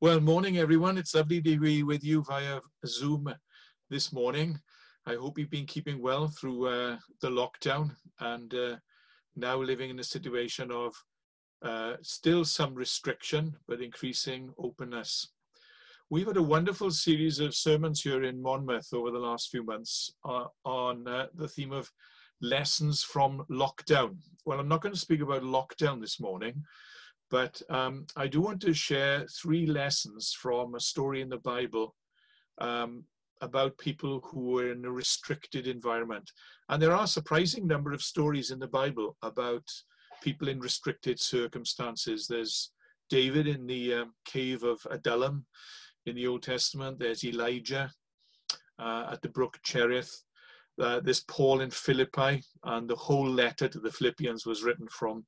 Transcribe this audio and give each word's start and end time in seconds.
Well, 0.00 0.20
morning 0.20 0.58
everyone. 0.58 0.96
It's 0.96 1.16
lovely 1.16 1.42
to 1.42 1.58
be 1.58 1.82
with 1.82 2.04
you 2.04 2.22
via 2.22 2.60
Zoom 2.86 3.34
this 3.90 4.12
morning. 4.12 4.60
I 5.04 5.14
hope 5.14 5.36
you've 5.36 5.50
been 5.50 5.66
keeping 5.66 6.00
well 6.00 6.28
through 6.28 6.68
uh, 6.68 6.98
the 7.20 7.30
lockdown 7.30 7.96
and 8.20 8.54
uh, 8.54 8.76
now 9.34 9.56
living 9.56 9.90
in 9.90 9.98
a 9.98 10.04
situation 10.04 10.70
of 10.70 10.94
uh, 11.62 11.94
still 12.00 12.44
some 12.44 12.76
restriction, 12.76 13.56
but 13.66 13.82
increasing 13.82 14.54
openness. 14.56 15.32
We've 16.10 16.28
had 16.28 16.36
a 16.36 16.42
wonderful 16.42 16.92
series 16.92 17.40
of 17.40 17.56
sermons 17.56 18.00
here 18.00 18.22
in 18.22 18.40
Monmouth 18.40 18.94
over 18.94 19.10
the 19.10 19.18
last 19.18 19.50
few 19.50 19.64
months 19.64 20.14
uh, 20.24 20.44
on 20.64 21.08
uh, 21.08 21.26
the 21.34 21.48
theme 21.48 21.72
of 21.72 21.90
lessons 22.40 23.02
from 23.02 23.44
lockdown. 23.50 24.18
Well, 24.46 24.60
I'm 24.60 24.68
not 24.68 24.80
going 24.80 24.94
to 24.94 25.00
speak 25.00 25.22
about 25.22 25.42
lockdown 25.42 26.00
this 26.00 26.20
morning. 26.20 26.62
But 27.30 27.60
um, 27.68 28.06
I 28.16 28.26
do 28.26 28.40
want 28.40 28.60
to 28.62 28.72
share 28.72 29.26
three 29.26 29.66
lessons 29.66 30.34
from 30.38 30.74
a 30.74 30.80
story 30.80 31.20
in 31.20 31.28
the 31.28 31.38
Bible 31.38 31.94
um, 32.58 33.04
about 33.40 33.78
people 33.78 34.20
who 34.24 34.52
were 34.52 34.72
in 34.72 34.84
a 34.84 34.90
restricted 34.90 35.66
environment. 35.66 36.30
And 36.68 36.82
there 36.82 36.92
are 36.92 37.04
a 37.04 37.08
surprising 37.08 37.66
number 37.66 37.92
of 37.92 38.02
stories 38.02 38.50
in 38.50 38.58
the 38.58 38.66
Bible 38.66 39.16
about 39.22 39.64
people 40.22 40.48
in 40.48 40.58
restricted 40.58 41.20
circumstances. 41.20 42.26
There's 42.26 42.70
David 43.10 43.46
in 43.46 43.66
the 43.66 43.94
um, 43.94 44.14
cave 44.24 44.62
of 44.64 44.80
Adullam 44.90 45.46
in 46.06 46.16
the 46.16 46.26
Old 46.26 46.42
Testament. 46.42 46.98
There's 46.98 47.24
Elijah 47.24 47.90
uh, 48.78 49.08
at 49.12 49.22
the 49.22 49.28
brook 49.28 49.58
Cherith. 49.62 50.22
Uh, 50.80 51.00
there's 51.00 51.24
Paul 51.24 51.60
in 51.60 51.70
Philippi, 51.70 52.42
and 52.64 52.88
the 52.88 52.96
whole 52.96 53.28
letter 53.28 53.68
to 53.68 53.80
the 53.80 53.90
Philippians 53.90 54.46
was 54.46 54.62
written 54.62 54.86
from 54.88 55.24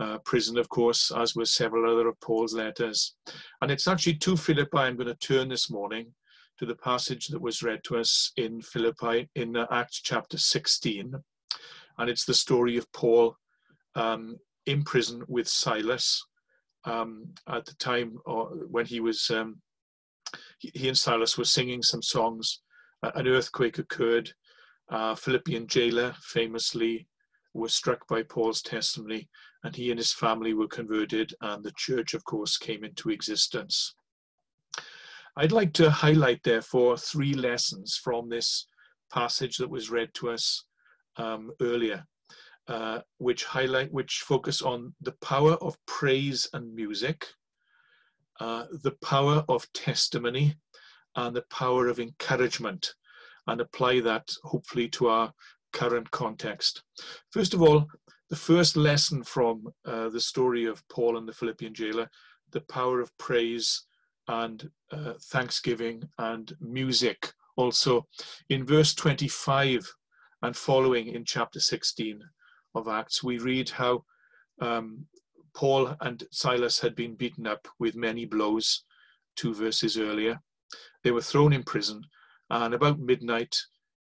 uh, 0.00 0.18
prison, 0.24 0.56
of 0.58 0.68
course, 0.68 1.12
as 1.12 1.36
with 1.36 1.48
several 1.48 1.90
other 1.92 2.08
of 2.08 2.18
Paul's 2.20 2.54
letters. 2.54 3.14
And 3.60 3.70
it's 3.70 3.86
actually 3.86 4.14
to 4.14 4.36
Philippi 4.36 4.78
I'm 4.78 4.96
going 4.96 5.06
to 5.06 5.14
turn 5.14 5.48
this 5.48 5.70
morning 5.70 6.12
to 6.58 6.66
the 6.66 6.74
passage 6.74 7.28
that 7.28 7.40
was 7.40 7.62
read 7.62 7.84
to 7.84 7.98
us 7.98 8.32
in 8.36 8.62
Philippi 8.62 9.28
in 9.34 9.56
uh, 9.56 9.66
Acts 9.70 10.00
chapter 10.00 10.38
16. 10.38 11.14
And 11.98 12.10
it's 12.10 12.24
the 12.24 12.34
story 12.34 12.76
of 12.76 12.90
Paul 12.92 13.36
um, 13.94 14.38
in 14.66 14.84
prison 14.84 15.22
with 15.28 15.48
Silas 15.48 16.24
um, 16.84 17.34
at 17.48 17.66
the 17.66 17.74
time 17.74 18.18
uh, 18.26 18.44
when 18.70 18.86
he 18.86 19.00
was, 19.00 19.30
um, 19.30 19.60
he, 20.58 20.70
he, 20.74 20.88
and 20.88 20.96
Silas 20.96 21.36
were 21.36 21.44
singing 21.44 21.82
some 21.82 22.02
songs. 22.02 22.60
Uh, 23.02 23.10
an 23.16 23.28
earthquake 23.28 23.78
occurred. 23.78 24.32
Uh, 24.88 25.14
Philippian 25.14 25.66
jailer 25.66 26.14
famously 26.22 27.06
was 27.52 27.74
struck 27.74 28.06
by 28.08 28.22
Paul's 28.22 28.62
testimony 28.62 29.28
and 29.64 29.76
he 29.76 29.90
and 29.90 29.98
his 29.98 30.12
family 30.12 30.54
were 30.54 30.68
converted, 30.68 31.34
and 31.40 31.62
the 31.62 31.72
church, 31.76 32.14
of 32.14 32.24
course, 32.24 32.56
came 32.56 32.84
into 32.84 33.10
existence. 33.10 33.94
I'd 35.36 35.52
like 35.52 35.72
to 35.74 35.90
highlight, 35.90 36.42
therefore, 36.42 36.96
three 36.96 37.34
lessons 37.34 37.96
from 37.96 38.28
this 38.28 38.66
passage 39.12 39.58
that 39.58 39.70
was 39.70 39.90
read 39.90 40.12
to 40.14 40.30
us 40.30 40.64
um, 41.16 41.52
earlier, 41.60 42.04
uh, 42.68 43.00
which 43.18 43.44
highlight, 43.44 43.92
which 43.92 44.24
focus 44.26 44.62
on 44.62 44.94
the 45.00 45.14
power 45.22 45.52
of 45.54 45.76
praise 45.86 46.48
and 46.52 46.74
music, 46.74 47.26
uh, 48.40 48.64
the 48.82 48.96
power 49.02 49.44
of 49.48 49.70
testimony, 49.72 50.56
and 51.16 51.36
the 51.36 51.44
power 51.50 51.88
of 51.88 52.00
encouragement, 52.00 52.94
and 53.46 53.60
apply 53.60 54.00
that 54.00 54.28
hopefully 54.44 54.88
to 54.88 55.08
our 55.08 55.32
current 55.72 56.10
context. 56.10 56.82
First 57.30 57.54
of 57.54 57.62
all, 57.62 57.86
the 58.28 58.36
first 58.36 58.76
lesson 58.76 59.24
from 59.24 59.66
uh, 59.84 60.08
the 60.08 60.20
story 60.20 60.64
of 60.64 60.86
Paul 60.88 61.16
and 61.16 61.28
the 61.28 61.32
Philippian 61.32 61.74
jailer, 61.74 62.08
the 62.52 62.60
power 62.62 63.00
of 63.00 63.16
praise 63.18 63.86
and 64.28 64.70
uh, 64.92 65.14
thanksgiving 65.24 66.08
and 66.18 66.52
music. 66.60 67.32
Also, 67.56 68.06
in 68.48 68.64
verse 68.64 68.94
25 68.94 69.92
and 70.42 70.56
following 70.56 71.08
in 71.08 71.24
chapter 71.24 71.60
16 71.60 72.20
of 72.74 72.88
Acts, 72.88 73.22
we 73.22 73.38
read 73.38 73.68
how 73.68 74.04
um, 74.60 75.04
Paul 75.54 75.96
and 76.00 76.22
Silas 76.30 76.78
had 76.78 76.94
been 76.94 77.16
beaten 77.16 77.46
up 77.46 77.66
with 77.78 77.96
many 77.96 78.24
blows 78.24 78.84
two 79.36 79.52
verses 79.52 79.98
earlier. 79.98 80.40
They 81.02 81.10
were 81.10 81.22
thrown 81.22 81.52
in 81.52 81.64
prison, 81.64 82.02
and 82.50 82.74
about 82.74 83.00
midnight, 83.00 83.60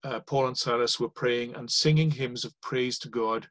uh, 0.04 0.20
Paul 0.22 0.48
and 0.48 0.58
Silas 0.58 1.00
were 1.00 1.10
praying 1.10 1.56
and 1.56 1.70
singing 1.70 2.12
hymns 2.12 2.44
of 2.44 2.60
praise 2.62 2.98
to 3.00 3.10
God 3.10 3.48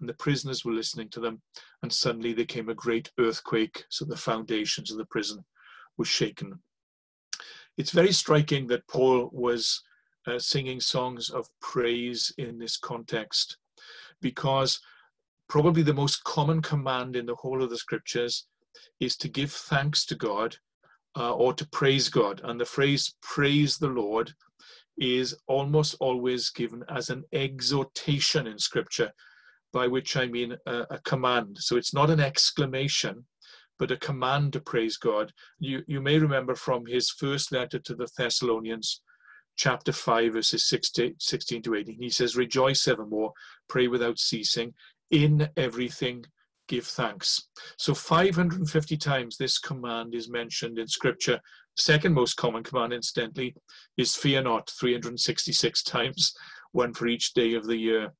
and 0.00 0.08
the 0.08 0.14
prisoners 0.14 0.64
were 0.64 0.72
listening 0.72 1.08
to 1.10 1.20
them. 1.20 1.40
And 1.82 1.92
suddenly 1.92 2.32
there 2.32 2.44
came 2.44 2.68
a 2.68 2.74
great 2.74 3.10
earthquake, 3.18 3.84
so 3.88 4.04
the 4.04 4.16
foundations 4.16 4.90
of 4.90 4.98
the 4.98 5.06
prison 5.06 5.44
were 5.96 6.04
shaken. 6.04 6.58
It's 7.76 7.90
very 7.90 8.12
striking 8.12 8.66
that 8.68 8.86
Paul 8.86 9.30
was 9.32 9.82
uh, 10.26 10.38
singing 10.38 10.80
songs 10.80 11.30
of 11.30 11.48
praise 11.60 12.32
in 12.38 12.58
this 12.58 12.76
context, 12.76 13.56
because 14.20 14.80
probably 15.48 15.82
the 15.82 15.94
most 15.94 16.22
common 16.24 16.62
command 16.62 17.16
in 17.16 17.26
the 17.26 17.34
whole 17.36 17.62
of 17.62 17.70
the 17.70 17.78
scriptures 17.78 18.46
is 19.00 19.16
to 19.16 19.28
give 19.28 19.52
thanks 19.52 20.04
to 20.06 20.14
God 20.14 20.56
uh, 21.16 21.32
or 21.32 21.52
to 21.54 21.68
praise 21.68 22.08
God. 22.08 22.40
And 22.44 22.60
the 22.60 22.64
phrase 22.64 23.14
praise 23.22 23.76
the 23.78 23.88
Lord 23.88 24.32
is 24.98 25.34
almost 25.46 25.96
always 26.00 26.50
given 26.50 26.84
as 26.88 27.10
an 27.10 27.24
exhortation 27.32 28.46
in 28.46 28.58
scripture 28.58 29.12
by 29.72 29.88
which 29.88 30.16
I 30.16 30.26
mean 30.26 30.56
a, 30.66 30.86
a, 30.90 30.98
command. 31.00 31.56
So 31.58 31.76
it's 31.76 31.92
not 31.92 32.08
an 32.08 32.20
exclamation, 32.20 33.26
but 33.76 33.90
a 33.90 33.96
command 33.96 34.52
to 34.52 34.60
praise 34.60 34.96
God. 34.96 35.32
You, 35.58 35.82
you 35.88 36.00
may 36.00 36.18
remember 36.18 36.54
from 36.54 36.86
his 36.86 37.10
first 37.10 37.50
letter 37.50 37.80
to 37.80 37.94
the 37.96 38.06
Thessalonians, 38.16 39.02
chapter 39.56 39.92
5, 39.92 40.34
verses 40.34 40.68
16, 40.68 41.16
16 41.18 41.62
to 41.62 41.74
18, 41.74 42.00
he 42.00 42.08
says, 42.08 42.36
Rejoice 42.36 42.86
evermore, 42.86 43.32
pray 43.68 43.88
without 43.88 44.20
ceasing, 44.20 44.74
in 45.10 45.48
everything 45.56 46.24
give 46.68 46.86
thanks. 46.86 47.48
So 47.76 47.94
550 47.94 48.96
times 48.96 49.36
this 49.36 49.58
command 49.58 50.14
is 50.14 50.30
mentioned 50.30 50.78
in 50.78 50.88
Scripture. 50.88 51.40
Second 51.76 52.14
most 52.14 52.36
common 52.36 52.62
command, 52.62 52.92
incidentally, 52.92 53.54
is 53.96 54.14
fear 54.14 54.42
not, 54.42 54.70
366 54.78 55.82
times, 55.82 56.34
one 56.72 56.94
for 56.94 57.06
each 57.06 57.34
day 57.34 57.54
of 57.54 57.66
the 57.66 57.76
year. 57.76 58.12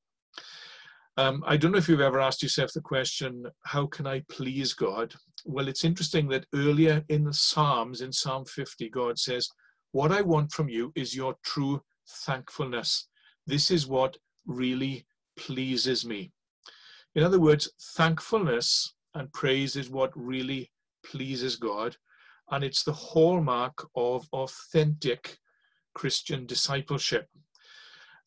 Um, 1.17 1.45
I 1.47 1.57
don't 1.57 1.71
know 1.71 1.79
if 1.79 1.89
you've 1.89 2.01
ever 2.01 2.21
asked 2.21 2.43
yourself 2.43 2.73
the 2.73 2.81
question, 2.81 3.47
how 3.65 3.87
can 3.87 4.07
I 4.07 4.23
please 4.29 4.75
God? 4.75 5.15
Well, 5.45 5.69
it's 5.69 5.85
interesting 5.85 6.29
that 6.29 6.47
earlier 6.55 7.05
in 7.09 7.25
the 7.25 7.33
Psalms, 7.33 8.01
in 8.01 8.13
Psalm 8.13 8.45
50, 8.45 8.89
God 8.91 9.19
says, 9.19 9.49
What 9.93 10.11
I 10.11 10.23
want 10.23 10.51
from 10.51 10.69
you 10.69 10.93
is 10.97 11.15
your 11.15 11.37
true 11.45 11.81
thankfulness. 12.27 13.09
This 13.47 13.71
is 13.71 13.87
what 13.87 14.17
really 14.47 15.07
pleases 15.37 16.05
me. 16.05 16.33
In 17.15 17.23
other 17.23 17.39
words, 17.39 17.71
thankfulness 17.97 18.95
and 19.15 19.33
praise 19.33 19.77
is 19.77 19.91
what 19.91 20.11
really 20.17 20.73
pleases 21.05 21.57
God, 21.57 21.97
and 22.51 22.63
it's 22.65 22.83
the 22.83 22.93
hallmark 22.93 23.87
of 23.95 24.29
authentic 24.33 25.39
Christian 25.95 26.47
discipleship. 26.47 27.29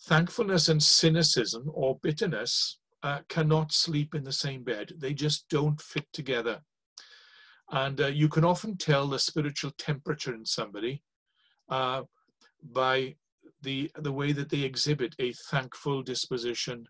Thankfulness 0.02 0.70
and 0.70 0.82
cynicism 0.82 1.70
or 1.74 2.00
bitterness 2.02 2.80
uh, 3.04 3.20
cannot 3.30 3.72
sleep 3.72 4.16
in 4.16 4.24
the 4.24 4.32
same 4.32 4.64
bed. 4.64 4.94
They 4.98 5.14
just 5.14 5.48
don't 5.50 5.82
fit 5.82 6.06
together. 6.14 6.62
And 7.72 8.00
uh, 8.00 8.08
you 8.08 8.30
can 8.30 8.46
often 8.46 8.78
tell 8.78 9.08
the 9.08 9.20
spiritual 9.20 9.72
temperature 9.78 10.34
in 10.34 10.46
somebody 10.46 11.04
uh, 11.70 12.04
by 12.64 13.16
the, 13.62 13.92
the 13.96 14.12
way 14.12 14.32
that 14.32 14.50
they 14.50 14.62
exhibit 14.62 15.16
a 15.20 15.34
thankful 15.50 16.02
disposition 16.02 16.88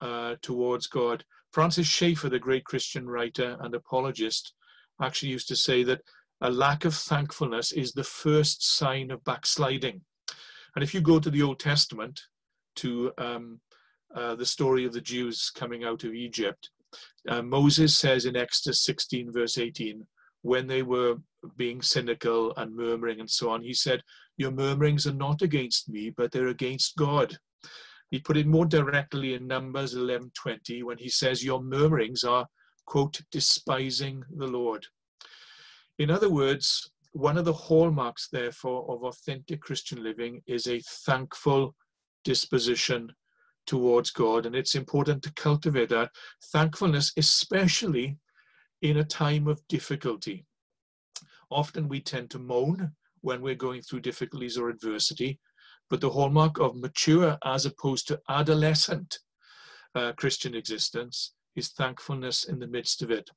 uh, 0.00 0.36
towards 0.42 0.86
God. 0.86 1.24
Francis 1.52 1.86
Schaeffer, 1.86 2.28
the 2.28 2.38
great 2.38 2.64
Christian 2.64 3.08
writer 3.08 3.56
and 3.60 3.74
apologist, 3.74 4.54
actually 5.00 5.30
used 5.30 5.48
to 5.48 5.56
say 5.56 5.82
that 5.84 6.02
a 6.42 6.50
lack 6.50 6.84
of 6.84 6.94
thankfulness 6.94 7.72
is 7.72 7.92
the 7.92 8.04
first 8.04 8.76
sign 8.76 9.10
of 9.10 9.24
backsliding. 9.24 10.02
And 10.74 10.82
if 10.82 10.92
you 10.92 11.00
go 11.00 11.18
to 11.18 11.30
the 11.30 11.42
Old 11.42 11.58
Testament, 11.58 12.20
to 12.76 13.12
um, 13.18 13.60
uh, 14.14 14.34
the 14.34 14.46
story 14.46 14.84
of 14.84 14.92
the 14.92 15.00
Jews 15.00 15.50
coming 15.54 15.84
out 15.84 16.04
of 16.04 16.14
Egypt. 16.14 16.70
Uh, 17.28 17.42
Moses 17.42 17.96
says 17.96 18.26
in 18.26 18.36
Exodus 18.36 18.84
16, 18.84 19.32
verse 19.32 19.58
18, 19.58 20.06
when 20.42 20.66
they 20.66 20.82
were 20.82 21.16
being 21.56 21.80
cynical 21.80 22.52
and 22.56 22.74
murmuring 22.74 23.20
and 23.20 23.30
so 23.30 23.50
on, 23.50 23.62
he 23.62 23.72
said, 23.72 24.02
Your 24.36 24.50
murmurings 24.50 25.06
are 25.06 25.14
not 25.14 25.42
against 25.42 25.88
me, 25.88 26.10
but 26.10 26.32
they're 26.32 26.48
against 26.48 26.96
God. 26.96 27.36
He 28.10 28.18
put 28.18 28.36
it 28.36 28.46
more 28.46 28.66
directly 28.66 29.34
in 29.34 29.46
Numbers 29.46 29.94
11:20 29.94 30.82
when 30.82 30.98
he 30.98 31.08
says, 31.08 31.44
Your 31.44 31.62
murmurings 31.62 32.24
are, 32.24 32.46
quote, 32.86 33.20
despising 33.30 34.22
the 34.36 34.46
Lord. 34.46 34.86
In 35.98 36.10
other 36.10 36.30
words, 36.30 36.90
one 37.12 37.36
of 37.36 37.44
the 37.44 37.52
hallmarks, 37.52 38.28
therefore, 38.28 38.90
of 38.90 39.04
authentic 39.04 39.60
Christian 39.60 40.02
living 40.02 40.42
is 40.46 40.66
a 40.66 40.80
thankful 40.80 41.74
disposition 42.24 43.12
towards 43.66 44.10
God. 44.10 44.46
And 44.46 44.56
it's 44.56 44.74
important 44.74 45.22
to 45.22 45.32
cultivate 45.34 45.90
that 45.90 46.10
thankfulness, 46.52 47.12
especially 47.16 48.18
in 48.80 48.96
a 48.96 49.04
time 49.04 49.46
of 49.46 49.66
difficulty. 49.68 50.46
Often 51.50 51.88
we 51.88 52.00
tend 52.00 52.30
to 52.30 52.38
moan 52.38 52.92
when 53.20 53.42
we're 53.42 53.54
going 53.54 53.82
through 53.82 54.00
difficulties 54.00 54.56
or 54.56 54.68
adversity, 54.68 55.38
but 55.90 56.00
the 56.00 56.10
hallmark 56.10 56.58
of 56.58 56.74
mature 56.74 57.38
as 57.44 57.66
opposed 57.66 58.08
to 58.08 58.20
adolescent 58.28 59.18
uh, 59.94 60.12
Christian 60.12 60.54
existence 60.54 61.34
is 61.54 61.68
thankfulness 61.68 62.44
in 62.44 62.58
the 62.58 62.66
midst 62.66 63.02
of 63.02 63.10
it. 63.10 63.30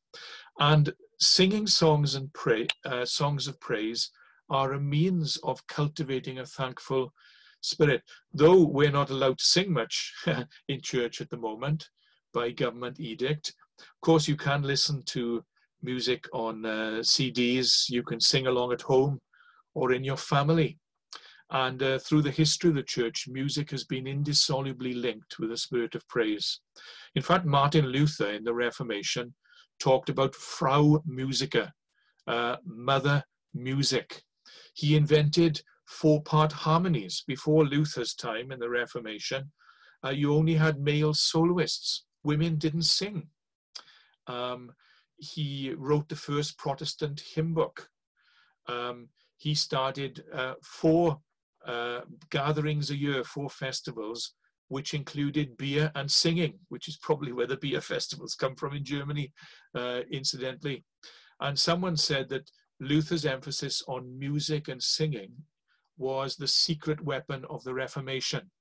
And 0.60 0.94
singing 1.19 1.67
songs 1.67 2.15
and 2.15 2.31
pray, 2.33 2.67
uh, 2.85 3.06
songs 3.06 3.47
of 3.47 3.59
praise 3.59 4.12
are 4.50 4.73
a 4.73 4.79
means 4.79 5.38
of 5.44 5.65
cultivating 5.67 6.39
a 6.39 6.45
thankful 6.45 7.13
spirit. 7.62 8.03
Though 8.33 8.63
we're 8.63 8.91
not 8.91 9.09
allowed 9.09 9.39
to 9.39 9.44
sing 9.44 9.73
much 9.73 10.13
in 10.67 10.81
church 10.81 11.21
at 11.21 11.29
the 11.29 11.38
moment 11.38 11.89
by 12.33 12.51
government 12.51 13.00
edict, 13.00 13.53
of 13.79 14.01
course 14.01 14.27
you 14.27 14.35
can 14.35 14.62
listen 14.62 15.03
to 15.07 15.44
music 15.81 16.27
on 16.33 16.65
uh, 16.65 17.01
CDs, 17.01 17.89
you 17.89 18.03
can 18.03 18.19
sing 18.19 18.47
along 18.47 18.73
at 18.73 18.81
home 18.81 19.19
or 19.73 19.91
in 19.94 20.03
your 20.03 20.18
family. 20.18 20.77
And 21.51 21.81
uh, 21.83 22.00
through 22.00 22.23
the 22.23 22.31
history 22.31 22.69
of 22.69 22.75
the 22.75 22.83
church, 22.83 23.27
music 23.27 23.69
has 23.71 23.83
been 23.83 24.07
indissolubly 24.07 24.94
linked 24.94 25.38
with 25.38 25.51
the 25.51 25.57
spirit 25.57 25.94
of 25.94 26.07
praise. 26.07 26.59
In 27.13 27.21
fact, 27.21 27.45
Martin 27.45 27.85
Luther 27.85 28.31
in 28.31 28.44
the 28.44 28.53
Reformation 28.53 29.33
talked 29.80 30.10
about 30.10 30.36
Frau 30.36 31.01
Musica, 31.06 31.74
uh, 32.27 32.57
mother 32.66 33.24
music. 33.54 34.24
He 34.74 34.95
invented 34.95 35.62
four 35.86 36.22
part 36.22 36.51
harmonies. 36.51 37.24
Before 37.27 37.66
Luther's 37.66 38.13
time 38.13 38.51
in 38.51 38.60
the 38.60 38.69
Reformation, 38.69 39.51
uh, 40.04 40.10
you 40.10 40.33
only 40.33 40.56
had 40.56 40.80
male 40.80 41.13
soloists, 41.13 42.06
women 42.24 42.57
didn't 42.57 42.83
sing. 42.83 43.27
Um, 44.27 44.74
he 45.18 45.74
wrote 45.78 46.10
the 46.10 46.16
first 46.16 46.57
Protestant 46.57 47.21
hymn 47.33 47.54
book. 47.54 47.89
Um, 48.68 49.10
he 49.38 49.54
started 49.54 50.24
uh, 50.33 50.56
four 50.63 51.19
uh, 51.66 52.01
gatherings 52.30 52.89
a 52.89 52.98
year, 52.98 53.24
four 53.24 53.50
festivals, 53.50 54.33
which 54.67 54.94
included 54.94 55.57
beer 55.57 55.91
and 55.95 56.09
singing, 56.09 56.59
which 56.69 56.88
is 56.88 56.97
probably 56.97 57.31
where 57.31 57.47
the 57.47 57.57
beer 57.57 57.81
festivals 57.94 58.35
come 58.35 58.56
from 58.56 58.75
in 58.75 58.83
Germany, 58.83 59.31
uh, 59.75 60.01
incidentally. 60.12 60.83
And 61.39 61.57
someone 61.57 61.97
said 61.97 62.29
that 62.29 62.50
Luther's 62.79 63.25
emphasis 63.25 63.83
on 63.88 64.17
music 64.17 64.67
and 64.67 64.81
singing 64.81 65.31
was 65.97 66.35
the 66.35 66.47
secret 66.47 67.01
weapon 67.01 67.45
of 67.50 67.63
the 67.63 67.73
Reformation. 67.73 68.51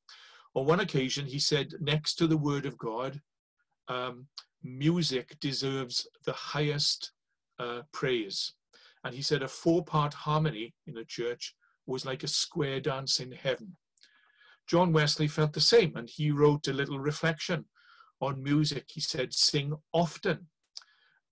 On 0.55 0.67
one 0.67 0.81
occasion, 0.81 1.27
he 1.27 1.39
said, 1.39 1.73
next 1.81 2.15
to 2.17 2.27
the 2.27 2.37
Word 2.37 2.65
of 2.65 2.79
God, 2.79 3.21
um, 3.89 4.29
music 4.63 5.37
deserves 5.41 6.07
the 6.25 6.33
highest 6.33 7.13
uh, 7.59 7.83
praise. 7.93 8.55
And 9.03 9.15
he 9.15 9.23
said 9.23 9.43
a 9.43 9.49
four 9.49 9.85
part 9.85 10.15
harmony 10.15 10.75
in 10.87 10.97
a 10.99 11.05
church 11.05 11.55
was 11.87 12.07
like 12.07 12.23
a 12.23 12.29
square 12.29 12.81
dance 12.81 13.21
in 13.21 13.33
heaven. 13.33 13.77
John 14.67 14.93
Wesley 14.93 15.29
felt 15.29 15.53
the 15.53 15.61
same, 15.61 15.97
and 15.97 16.09
he 16.09 16.31
wrote 16.31 16.69
a 16.69 16.73
little 16.73 16.99
reflection 16.99 17.67
on 18.21 18.43
music. 18.43 18.87
He 18.89 19.01
said, 19.01 19.35
Sing 19.35 19.75
often, 19.93 20.47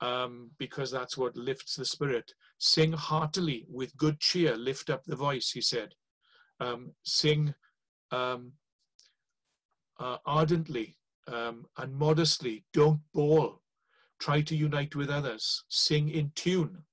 um, 0.01 0.51
because 0.59 0.91
that's 0.91 1.17
what 1.17 1.37
lifts 1.37 1.77
the 1.77 1.85
spirit. 1.85 2.33
Sing 2.59 2.93
heartily 2.93 3.67
with 3.69 3.97
good 3.97 4.21
cheer, 4.21 4.57
lift 4.57 4.91
up 4.91 5.05
the 5.05 5.17
voice, 5.17 5.51
he 5.51 5.61
said. 5.61 5.95
Um, 6.61 6.93
sing 7.05 7.55
um, 8.11 8.53
uh, 9.99 10.19
ardently 10.27 10.97
um, 11.29 11.67
and 11.79 11.95
modestly, 11.95 12.65
don't 12.73 13.01
bawl. 13.15 13.61
Try 14.21 14.43
to 14.43 14.57
unite 14.57 14.95
with 14.95 15.11
others. 15.11 15.65
Sing 15.69 16.09
in 16.09 16.33
tune. 16.35 16.85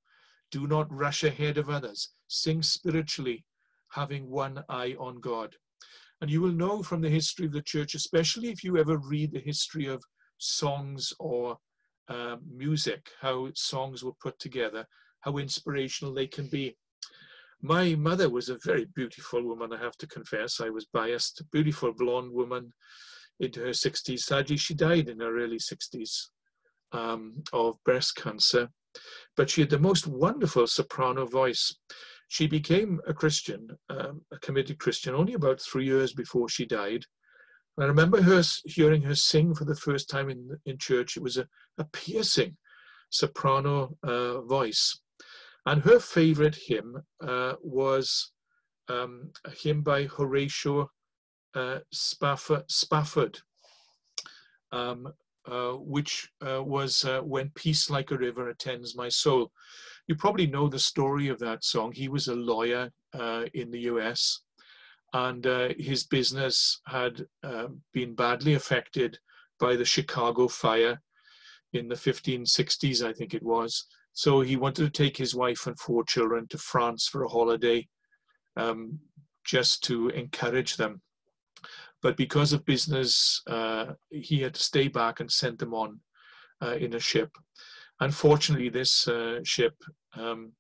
Do 0.52 0.68
not 0.68 0.92
rush 0.92 1.24
ahead 1.24 1.58
of 1.58 1.70
others. 1.70 2.10
Sing 2.28 2.64
spiritually, 2.64 3.46
having 3.90 4.30
one 4.30 4.64
eye 4.70 4.96
on 5.00 5.20
God. 5.20 5.56
And 6.22 6.30
you 6.30 6.42
will 6.42 6.52
know 6.52 6.84
from 6.84 7.02
the 7.02 7.10
history 7.10 7.46
of 7.46 7.54
the 7.54 7.62
church, 7.62 7.96
especially 7.96 8.50
if 8.50 8.64
you 8.64 8.78
ever 8.78 8.98
read 8.98 9.32
the 9.32 9.40
history 9.40 9.86
of 9.86 10.04
songs 10.38 11.14
or 11.20 11.58
uh, 12.10 12.38
music, 12.50 13.10
how 13.22 13.50
songs 13.54 14.04
were 14.04 14.14
put 14.22 14.38
together, 14.40 14.86
how 15.22 15.38
inspirational 15.38 16.14
they 16.14 16.28
can 16.28 16.48
be. 16.48 16.76
My 17.62 17.96
mother 17.96 18.30
was 18.30 18.50
a 18.50 18.58
very 18.64 18.86
beautiful 18.96 19.44
woman, 19.44 19.74
I 19.74 19.78
have 19.78 19.98
to 19.98 20.08
confess. 20.08 20.62
I 20.62 20.70
was 20.70 20.86
biased, 20.94 21.44
beautiful 21.52 21.94
blonde 21.94 22.32
woman 22.32 22.74
into 23.40 23.62
her 23.62 23.70
60s. 23.70 24.20
Sadly, 24.20 24.58
she 24.58 24.74
died 24.74 25.10
in 25.10 25.20
her 25.20 25.38
early 25.38 25.60
60s 25.60 26.28
um, 26.92 27.44
of 27.54 27.76
breast 27.84 28.16
cancer, 28.16 28.70
but 29.36 29.50
she 29.50 29.62
had 29.62 29.70
the 29.70 29.80
most 29.80 30.08
wonderful 30.08 30.68
soprano 30.68 31.26
voice. 31.26 31.74
She 32.30 32.48
became 32.48 33.02
a 33.08 33.14
Christian, 33.14 33.70
um, 33.90 34.22
a 34.32 34.40
committed 34.40 34.80
Christian, 34.80 35.14
only 35.14 35.34
about 35.34 35.60
three 35.60 35.86
years 35.86 36.14
before 36.14 36.48
she 36.48 36.66
died. 36.66 37.04
I 37.80 37.86
remember 37.86 38.22
her 38.22 38.42
hearing 38.66 39.02
her 39.04 39.16
sing 39.16 39.54
for 39.56 39.66
the 39.66 39.76
first 39.76 40.10
time 40.10 40.30
in 40.30 40.58
in 40.66 40.78
church. 40.78 41.18
It 41.18 41.24
was 41.24 41.38
a, 41.38 41.48
a 41.78 41.86
piercing 41.86 42.56
soprano 43.10 43.98
uh, 44.04 44.42
voice, 44.42 45.00
and 45.66 45.82
her 45.84 46.00
favorite 46.00 46.58
hymn 46.68 47.04
uh, 47.22 47.54
was 47.62 48.32
um, 48.90 49.32
a 49.46 49.52
hymn 49.52 49.82
by 49.82 50.06
Horatio 50.06 50.90
uh, 51.56 51.80
Spafford, 51.92 52.70
Spafford 52.70 53.40
um, 54.72 55.12
uh, 55.46 55.72
which 55.72 56.30
uh, 56.46 56.64
was 56.64 57.04
uh, 57.06 57.22
When 57.22 57.52
Peace 57.56 57.90
Like 57.90 58.12
a 58.12 58.18
River 58.18 58.50
Attends 58.50 58.96
My 58.96 59.10
Soul. 59.10 59.52
You 60.10 60.16
probably 60.16 60.48
know 60.48 60.68
the 60.68 60.80
story 60.80 61.28
of 61.28 61.38
that 61.38 61.64
song. 61.64 61.92
He 61.92 62.10
was 62.10 62.28
a 62.28 62.36
lawyer 62.36 62.90
uh, 63.14 63.46
in 63.54 63.70
the 63.70 63.82
US, 63.82 64.42
and 65.14 65.46
uh, 65.46 65.70
his 65.78 66.04
business 66.04 66.82
had 66.88 67.28
um, 67.44 67.82
been 67.94 68.16
badly 68.16 68.56
affected 68.56 69.20
by 69.60 69.76
the 69.76 69.86
Chicago 69.86 70.48
fire 70.48 71.00
in 71.74 71.88
the 71.88 71.96
1560s, 71.96 73.06
I 73.06 73.14
think 73.14 73.36
it 73.36 73.44
was. 73.44 73.86
So 74.14 74.42
he 74.42 74.56
wanted 74.56 74.86
to 74.86 74.90
take 74.90 75.16
his 75.16 75.36
wife 75.36 75.68
and 75.68 75.80
four 75.80 76.04
children 76.06 76.48
to 76.48 76.58
France 76.58 77.08
for 77.08 77.24
a 77.24 77.30
holiday 77.30 77.88
um, 78.58 78.98
just 79.46 79.84
to 79.84 80.10
encourage 80.10 80.76
them. 80.76 81.04
But 82.02 82.18
because 82.18 82.52
of 82.52 82.66
business, 82.66 83.44
uh, 83.46 83.94
he 84.10 84.42
had 84.42 84.56
to 84.56 84.64
stay 84.64 84.88
back 84.88 85.20
and 85.20 85.32
send 85.32 85.60
them 85.60 85.76
on 85.76 86.00
uh, 86.64 86.78
in 86.78 86.96
a 86.96 87.00
ship. 87.00 87.30
Unfortunately, 88.02 88.70
this 88.70 89.08
uh, 89.08 89.40
ship, 89.44 89.76
um, 90.16 90.54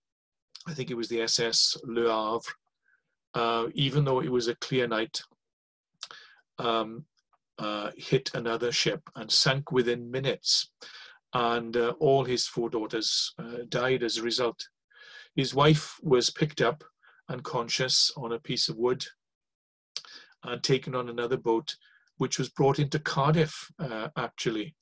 I 0.67 0.73
think 0.73 0.91
it 0.91 0.97
was 0.97 1.07
the 1.07 1.21
SS 1.21 1.77
Le 1.83 2.03
Havre, 2.03 2.53
uh, 3.33 3.67
even 3.73 4.03
though 4.03 4.21
it 4.21 4.31
was 4.31 4.47
a 4.47 4.55
clear 4.55 4.87
night, 4.87 5.21
um, 6.57 7.05
uh, 7.57 7.91
hit 7.97 8.31
another 8.33 8.71
ship 8.71 9.01
and 9.15 9.31
sank 9.31 9.71
within 9.71 10.11
minutes. 10.11 10.71
And 11.33 11.77
uh, 11.77 11.93
all 11.99 12.25
his 12.25 12.47
four 12.47 12.69
daughters 12.69 13.33
died 13.69 14.03
as 14.03 14.17
a 14.17 14.23
result. 14.23 14.67
His 15.35 15.53
wife 15.53 15.95
was 16.01 16.31
picked 16.31 16.59
up 16.59 16.83
unconscious 17.29 18.11
on 18.17 18.33
a 18.33 18.39
piece 18.39 18.67
of 18.67 18.77
wood 18.77 19.05
and 20.43 20.63
taken 20.63 20.95
on 20.95 21.09
another 21.09 21.37
boat, 21.37 21.75
which 22.17 22.39
was 22.39 22.49
brought 22.49 22.79
into 22.79 22.99
Cardiff, 22.99 23.71
uh, 23.79 24.09
actually. 24.17 24.75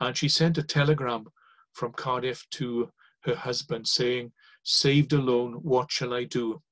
And 0.00 0.16
she 0.16 0.28
sent 0.28 0.58
a 0.58 0.62
telegram 0.62 1.26
from 1.72 1.92
Cardiff 1.92 2.46
to 2.52 2.90
her 3.24 3.34
husband 3.34 3.86
saying, 3.86 4.32
Saved 4.62 5.12
alone, 5.12 5.54
what 5.62 5.90
shall 5.90 6.14
I 6.14 6.24
do? 6.24 6.62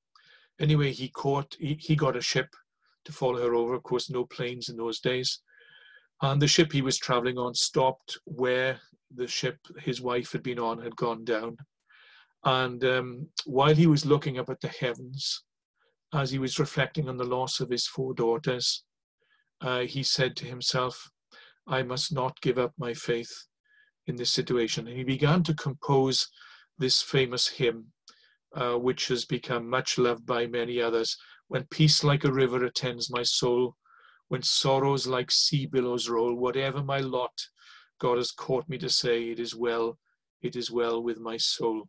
Anyway, 0.60 0.92
he 0.92 1.08
caught, 1.08 1.56
he, 1.58 1.78
he 1.80 1.96
got 1.96 2.16
a 2.16 2.20
ship 2.20 2.48
to 3.04 3.12
follow 3.12 3.40
her 3.40 3.54
over. 3.54 3.74
Of 3.74 3.82
course, 3.82 4.10
no 4.10 4.24
planes 4.24 4.68
in 4.68 4.76
those 4.76 5.00
days. 5.00 5.40
And 6.20 6.42
the 6.42 6.48
ship 6.48 6.72
he 6.72 6.82
was 6.82 6.98
traveling 6.98 7.38
on 7.38 7.54
stopped 7.54 8.18
where 8.24 8.80
the 9.14 9.26
ship 9.26 9.58
his 9.78 10.00
wife 10.00 10.32
had 10.32 10.42
been 10.42 10.58
on 10.58 10.82
had 10.82 10.96
gone 10.96 11.24
down. 11.24 11.56
And 12.44 12.84
um, 12.84 13.28
while 13.46 13.74
he 13.74 13.86
was 13.86 14.04
looking 14.04 14.38
up 14.38 14.50
at 14.50 14.60
the 14.60 14.68
heavens, 14.68 15.44
as 16.12 16.30
he 16.30 16.38
was 16.38 16.58
reflecting 16.58 17.08
on 17.08 17.16
the 17.16 17.24
loss 17.24 17.60
of 17.60 17.70
his 17.70 17.86
four 17.86 18.14
daughters, 18.14 18.84
uh, 19.60 19.80
he 19.80 20.02
said 20.02 20.36
to 20.36 20.46
himself, 20.46 21.10
I 21.66 21.82
must 21.82 22.12
not 22.12 22.40
give 22.40 22.58
up 22.58 22.72
my 22.78 22.94
faith 22.94 23.47
in 24.08 24.16
this 24.16 24.32
situation. 24.32 24.88
And 24.88 24.96
he 24.96 25.04
began 25.04 25.42
to 25.44 25.54
compose 25.54 26.26
this 26.78 27.02
famous 27.02 27.46
hymn, 27.46 27.92
uh, 28.54 28.74
which 28.74 29.08
has 29.08 29.24
become 29.24 29.68
much 29.68 29.98
loved 29.98 30.26
by 30.26 30.46
many 30.46 30.80
others. 30.80 31.16
When 31.48 31.64
peace 31.70 32.02
like 32.02 32.24
a 32.24 32.32
river 32.32 32.64
attends 32.64 33.10
my 33.10 33.22
soul, 33.22 33.76
when 34.28 34.42
sorrows 34.42 35.06
like 35.06 35.30
sea 35.30 35.66
billows 35.66 36.08
roll, 36.08 36.34
whatever 36.34 36.82
my 36.82 36.98
lot, 36.98 37.32
God 38.00 38.16
has 38.16 38.32
caught 38.32 38.68
me 38.68 38.78
to 38.78 38.88
say, 38.88 39.30
It 39.30 39.38
is 39.38 39.54
well, 39.54 39.98
it 40.42 40.56
is 40.56 40.70
well 40.70 41.02
with 41.02 41.18
my 41.18 41.36
soul. 41.36 41.88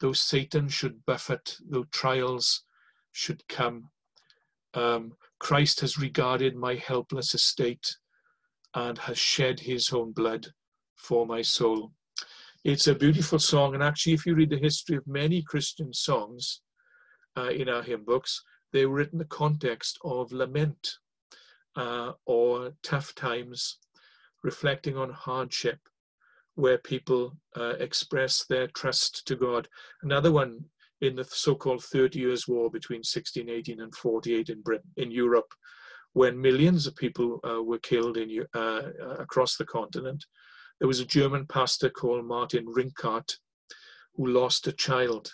Though 0.00 0.12
Satan 0.12 0.68
should 0.68 1.04
buffet, 1.06 1.56
though 1.68 1.84
trials 1.92 2.64
should 3.12 3.46
come. 3.48 3.90
Um, 4.74 5.12
Christ 5.38 5.80
has 5.80 5.98
regarded 5.98 6.56
my 6.56 6.74
helpless 6.74 7.34
estate 7.34 7.96
and 8.74 8.98
has 8.98 9.18
shed 9.18 9.60
his 9.60 9.92
own 9.92 10.12
blood 10.12 10.48
for 11.04 11.26
my 11.26 11.42
soul. 11.42 11.92
It's 12.64 12.86
a 12.86 12.94
beautiful 12.94 13.38
song, 13.38 13.74
and 13.74 13.82
actually, 13.82 14.14
if 14.14 14.24
you 14.24 14.34
read 14.34 14.50
the 14.50 14.56
history 14.56 14.96
of 14.96 15.06
many 15.06 15.42
Christian 15.42 15.92
songs 15.92 16.62
uh, 17.36 17.50
in 17.50 17.68
our 17.68 17.82
hymn 17.82 18.04
books, 18.04 18.42
they 18.72 18.86
were 18.86 18.94
written 18.94 19.16
in 19.16 19.18
the 19.18 19.26
context 19.26 19.98
of 20.02 20.32
lament 20.32 20.98
uh, 21.76 22.12
or 22.24 22.72
tough 22.82 23.14
times, 23.14 23.78
reflecting 24.42 24.96
on 24.96 25.10
hardship, 25.10 25.78
where 26.54 26.78
people 26.78 27.36
uh, 27.56 27.74
express 27.80 28.46
their 28.48 28.68
trust 28.68 29.26
to 29.26 29.36
God. 29.36 29.68
Another 30.02 30.32
one 30.32 30.64
in 31.02 31.16
the 31.16 31.24
so-called 31.24 31.84
Thirty 31.84 32.20
Years' 32.20 32.48
War 32.48 32.70
between 32.70 33.00
1618 33.00 33.80
and 33.80 33.94
48 33.94 34.48
in 34.48 34.62
Britain, 34.62 34.90
in 34.96 35.10
Europe, 35.10 35.52
when 36.14 36.40
millions 36.40 36.86
of 36.86 36.96
people 36.96 37.40
uh, 37.46 37.62
were 37.62 37.78
killed 37.78 38.16
in, 38.16 38.46
uh, 38.54 38.82
across 39.18 39.56
the 39.56 39.66
continent. 39.66 40.24
There 40.78 40.88
was 40.88 41.00
a 41.00 41.06
German 41.06 41.46
pastor 41.46 41.88
called 41.88 42.26
Martin 42.26 42.66
Rinkart 42.66 43.36
who 44.16 44.26
lost 44.26 44.66
a 44.66 44.72
child. 44.72 45.32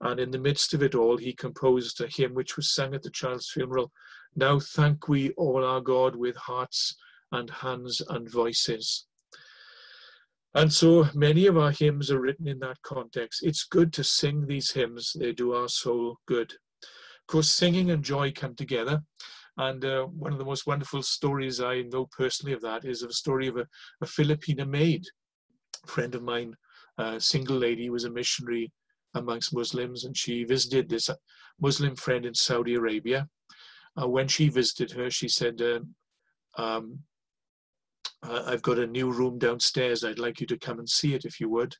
And 0.00 0.18
in 0.18 0.30
the 0.30 0.38
midst 0.38 0.74
of 0.74 0.82
it 0.82 0.94
all, 0.94 1.16
he 1.16 1.32
composed 1.32 2.00
a 2.00 2.08
hymn 2.08 2.34
which 2.34 2.56
was 2.56 2.74
sung 2.74 2.94
at 2.94 3.02
the 3.02 3.10
child's 3.10 3.50
funeral. 3.50 3.92
Now 4.34 4.58
thank 4.58 5.08
we 5.08 5.30
all 5.30 5.64
our 5.64 5.80
God 5.80 6.16
with 6.16 6.36
hearts 6.36 6.96
and 7.30 7.48
hands 7.48 8.02
and 8.08 8.30
voices. 8.30 9.06
And 10.54 10.72
so 10.72 11.08
many 11.14 11.46
of 11.46 11.56
our 11.56 11.70
hymns 11.70 12.10
are 12.10 12.20
written 12.20 12.46
in 12.46 12.58
that 12.58 12.82
context. 12.82 13.42
It's 13.42 13.64
good 13.64 13.92
to 13.94 14.04
sing 14.04 14.46
these 14.46 14.72
hymns, 14.72 15.14
they 15.18 15.32
do 15.32 15.54
our 15.54 15.68
soul 15.68 16.18
good. 16.26 16.52
Of 16.82 17.26
course, 17.26 17.50
singing 17.50 17.90
and 17.90 18.04
joy 18.04 18.32
come 18.32 18.54
together. 18.54 19.02
And 19.58 19.84
uh, 19.84 20.04
one 20.04 20.32
of 20.32 20.38
the 20.38 20.44
most 20.44 20.66
wonderful 20.66 21.02
stories 21.02 21.60
I 21.60 21.82
know 21.82 22.06
personally 22.06 22.54
of 22.54 22.62
that 22.62 22.84
is 22.84 23.02
a 23.02 23.12
story 23.12 23.48
of 23.48 23.56
a, 23.56 23.66
a 24.00 24.06
Filipina 24.06 24.66
maid. 24.66 25.04
A 25.84 25.86
friend 25.86 26.14
of 26.14 26.22
mine, 26.22 26.54
a 26.98 27.20
single 27.20 27.56
lady, 27.56 27.90
was 27.90 28.04
a 28.04 28.10
missionary 28.10 28.72
amongst 29.14 29.54
Muslims, 29.54 30.04
and 30.04 30.16
she 30.16 30.44
visited 30.44 30.88
this 30.88 31.10
Muslim 31.60 31.96
friend 31.96 32.24
in 32.24 32.34
Saudi 32.34 32.74
Arabia. 32.74 33.28
Uh, 34.00 34.08
when 34.08 34.26
she 34.26 34.48
visited 34.48 34.90
her, 34.92 35.10
she 35.10 35.28
said, 35.28 35.60
uh, 35.60 35.80
um, 36.62 36.98
I've 38.22 38.62
got 38.62 38.78
a 38.78 38.86
new 38.86 39.10
room 39.10 39.38
downstairs. 39.38 40.04
I'd 40.04 40.18
like 40.18 40.40
you 40.40 40.46
to 40.46 40.58
come 40.58 40.78
and 40.78 40.88
see 40.88 41.14
it 41.14 41.24
if 41.24 41.40
you 41.40 41.50
would. 41.50 41.74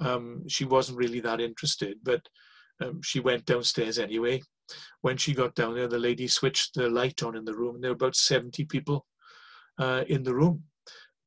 Um, 0.00 0.42
she 0.48 0.64
wasn't 0.64 0.98
really 0.98 1.20
that 1.20 1.40
interested, 1.40 1.98
but 2.02 2.20
um, 2.82 3.00
she 3.02 3.20
went 3.20 3.46
downstairs 3.46 3.98
anyway. 3.98 4.42
When 5.00 5.16
she 5.16 5.34
got 5.34 5.54
down 5.54 5.74
there, 5.74 5.88
the 5.88 5.98
lady 5.98 6.28
switched 6.28 6.74
the 6.74 6.88
light 6.88 7.22
on 7.22 7.36
in 7.36 7.44
the 7.44 7.54
room. 7.54 7.80
There 7.80 7.90
were 7.90 7.94
about 7.94 8.16
70 8.16 8.64
people 8.66 9.06
uh, 9.78 10.04
in 10.08 10.22
the 10.22 10.34
room. 10.34 10.64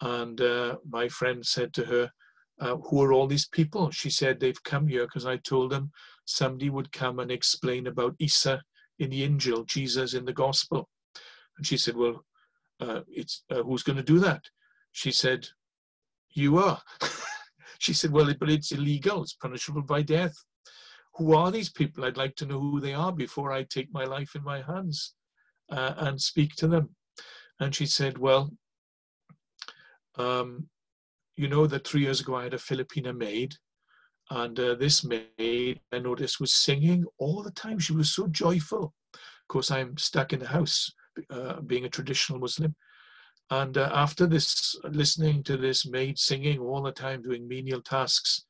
And 0.01 0.39
uh, 0.41 0.77
my 0.87 1.07
friend 1.07 1.45
said 1.45 1.73
to 1.73 1.85
her, 1.85 2.11
uh, 2.59 2.77
Who 2.77 3.01
are 3.01 3.13
all 3.13 3.27
these 3.27 3.47
people? 3.47 3.91
She 3.91 4.09
said, 4.09 4.39
They've 4.39 4.63
come 4.63 4.87
here 4.87 5.05
because 5.05 5.25
I 5.25 5.37
told 5.37 5.71
them 5.71 5.91
somebody 6.25 6.69
would 6.69 6.91
come 6.91 7.19
and 7.19 7.31
explain 7.31 7.87
about 7.87 8.15
Isa 8.19 8.61
in 8.99 9.09
the 9.09 9.27
Injil, 9.27 9.65
Jesus 9.65 10.13
in 10.13 10.25
the 10.25 10.33
Gospel. 10.33 10.89
And 11.57 11.65
she 11.65 11.77
said, 11.77 11.95
Well, 11.95 12.25
uh, 12.79 13.01
it's 13.07 13.43
uh, 13.49 13.63
who's 13.63 13.83
going 13.83 13.97
to 13.97 14.03
do 14.03 14.19
that? 14.19 14.43
She 14.91 15.11
said, 15.11 15.47
You 16.31 16.57
are. 16.57 16.81
she 17.79 17.93
said, 17.93 18.11
Well, 18.11 18.31
but 18.39 18.49
it's 18.49 18.71
illegal, 18.71 19.23
it's 19.23 19.33
punishable 19.33 19.83
by 19.83 20.01
death 20.01 20.35
who 21.15 21.35
are 21.35 21.51
these 21.51 21.69
people? 21.69 22.05
I'd 22.05 22.17
like 22.17 22.35
to 22.37 22.45
know 22.45 22.59
who 22.59 22.79
they 22.79 22.93
are 22.93 23.11
before 23.11 23.51
I 23.51 23.63
take 23.63 23.93
my 23.93 24.05
life 24.05 24.35
in 24.35 24.43
my 24.43 24.61
hands 24.61 25.13
uh, 25.71 25.93
and 25.97 26.19
speak 26.19 26.55
to 26.55 26.67
them. 26.67 26.95
And 27.59 27.73
she 27.73 27.85
said, 27.85 28.17
Well, 28.17 28.51
um, 30.17 30.67
you 31.35 31.47
know 31.47 31.67
that 31.67 31.87
three 31.87 32.01
years 32.01 32.21
ago 32.21 32.35
I 32.35 32.43
had 32.43 32.53
a 32.53 32.57
Filipina 32.57 33.15
maid, 33.15 33.55
and 34.29 34.59
uh, 34.59 34.75
this 34.75 35.03
maid 35.03 35.79
I 35.91 35.99
noticed 35.99 36.39
was 36.39 36.53
singing 36.53 37.05
all 37.19 37.43
the 37.43 37.51
time. 37.51 37.79
She 37.79 37.93
was 37.93 38.13
so 38.13 38.27
joyful. 38.27 38.93
Of 39.13 39.47
course, 39.47 39.69
I'm 39.69 39.97
stuck 39.97 40.33
in 40.33 40.39
the 40.39 40.47
house, 40.47 40.91
uh, 41.29 41.61
being 41.61 41.85
a 41.85 41.89
traditional 41.89 42.39
Muslim. 42.39 42.75
And 43.49 43.77
uh, 43.77 43.91
after 43.93 44.25
this, 44.25 44.75
listening 44.83 45.43
to 45.43 45.57
this 45.57 45.85
maid 45.85 46.17
singing 46.17 46.59
all 46.59 46.81
the 46.81 46.91
time, 46.91 47.21
doing 47.21 47.47
menial 47.47 47.81
tasks 47.81 48.45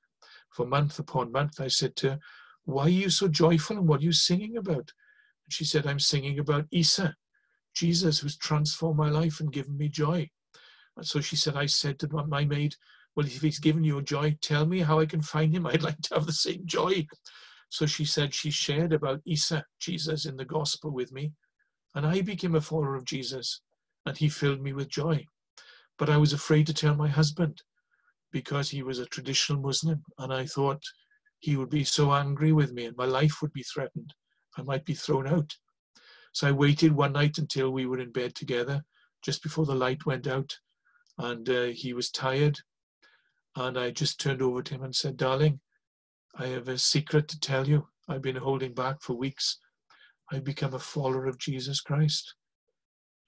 for 0.51 0.65
month 0.65 0.99
upon 0.99 1.31
month, 1.31 1.59
I 1.59 1.67
said 1.67 1.95
to 1.97 2.11
her, 2.11 2.19
why 2.65 2.83
are 2.83 2.89
you 2.89 3.09
so 3.09 3.27
joyful 3.27 3.77
and 3.77 3.87
what 3.87 4.01
are 4.01 4.05
you 4.05 4.13
singing 4.13 4.57
about? 4.57 4.91
And 5.45 5.51
she 5.51 5.65
said, 5.65 5.85
I'm 5.85 5.99
singing 5.99 6.39
about 6.39 6.65
Isa, 6.71 7.15
Jesus, 7.73 8.19
who's 8.19 8.37
transformed 8.37 8.97
my 8.97 9.09
life 9.09 9.39
and 9.39 9.51
given 9.51 9.77
me 9.77 9.89
joy. 9.89 10.29
And 10.95 11.05
so 11.05 11.19
she 11.19 11.35
said, 11.35 11.55
I 11.55 11.65
said 11.65 11.99
to 11.99 12.25
my 12.27 12.45
maid, 12.45 12.75
Well, 13.15 13.25
if 13.25 13.41
he's 13.41 13.59
given 13.59 13.83
you 13.83 14.01
joy, 14.01 14.37
tell 14.41 14.65
me 14.65 14.79
how 14.79 14.99
I 14.99 15.05
can 15.05 15.21
find 15.21 15.53
him. 15.53 15.65
I'd 15.67 15.83
like 15.83 15.99
to 16.03 16.15
have 16.15 16.25
the 16.25 16.33
same 16.33 16.61
joy. 16.65 17.05
So 17.69 17.85
she 17.85 18.05
said 18.05 18.33
she 18.33 18.51
shared 18.51 18.93
about 18.93 19.21
Isa, 19.25 19.65
Jesus, 19.79 20.25
in 20.25 20.37
the 20.37 20.45
gospel 20.45 20.91
with 20.91 21.11
me. 21.11 21.33
And 21.95 22.05
I 22.05 22.21
became 22.21 22.55
a 22.55 22.61
follower 22.61 22.95
of 22.95 23.05
Jesus, 23.05 23.61
and 24.05 24.17
he 24.17 24.29
filled 24.29 24.61
me 24.61 24.73
with 24.73 24.89
joy. 24.89 25.25
But 25.97 26.09
I 26.09 26.17
was 26.17 26.33
afraid 26.33 26.67
to 26.67 26.73
tell 26.73 26.95
my 26.95 27.07
husband 27.07 27.61
because 28.31 28.69
he 28.69 28.83
was 28.83 28.99
a 28.99 29.05
traditional 29.05 29.61
Muslim. 29.61 30.03
And 30.17 30.33
I 30.33 30.45
thought, 30.45 30.83
he 31.43 31.57
would 31.57 31.69
be 31.69 31.83
so 31.83 32.13
angry 32.13 32.53
with 32.53 32.71
me 32.71 32.85
and 32.85 32.95
my 32.95 33.03
life 33.03 33.41
would 33.41 33.51
be 33.51 33.63
threatened. 33.63 34.13
I 34.57 34.61
might 34.61 34.85
be 34.85 34.93
thrown 34.93 35.27
out. 35.27 35.53
So 36.31 36.47
I 36.47 36.51
waited 36.53 36.93
one 36.93 37.11
night 37.11 37.37
until 37.37 37.69
we 37.69 37.85
were 37.85 37.99
in 37.99 38.13
bed 38.13 38.33
together, 38.33 38.81
just 39.21 39.43
before 39.43 39.65
the 39.65 39.75
light 39.75 40.05
went 40.05 40.25
out, 40.25 40.57
and 41.17 41.49
uh, 41.49 41.63
he 41.65 41.91
was 41.91 42.09
tired. 42.09 42.57
And 43.57 43.77
I 43.77 43.91
just 43.91 44.21
turned 44.21 44.41
over 44.41 44.63
to 44.63 44.73
him 44.73 44.83
and 44.83 44.95
said, 44.95 45.17
Darling, 45.17 45.59
I 46.37 46.45
have 46.45 46.69
a 46.69 46.77
secret 46.77 47.27
to 47.27 47.39
tell 47.41 47.67
you. 47.67 47.89
I've 48.07 48.21
been 48.21 48.37
holding 48.37 48.73
back 48.73 49.01
for 49.01 49.13
weeks. 49.13 49.59
I've 50.31 50.45
become 50.45 50.73
a 50.73 50.79
follower 50.79 51.25
of 51.25 51.39
Jesus 51.39 51.81
Christ. 51.81 52.35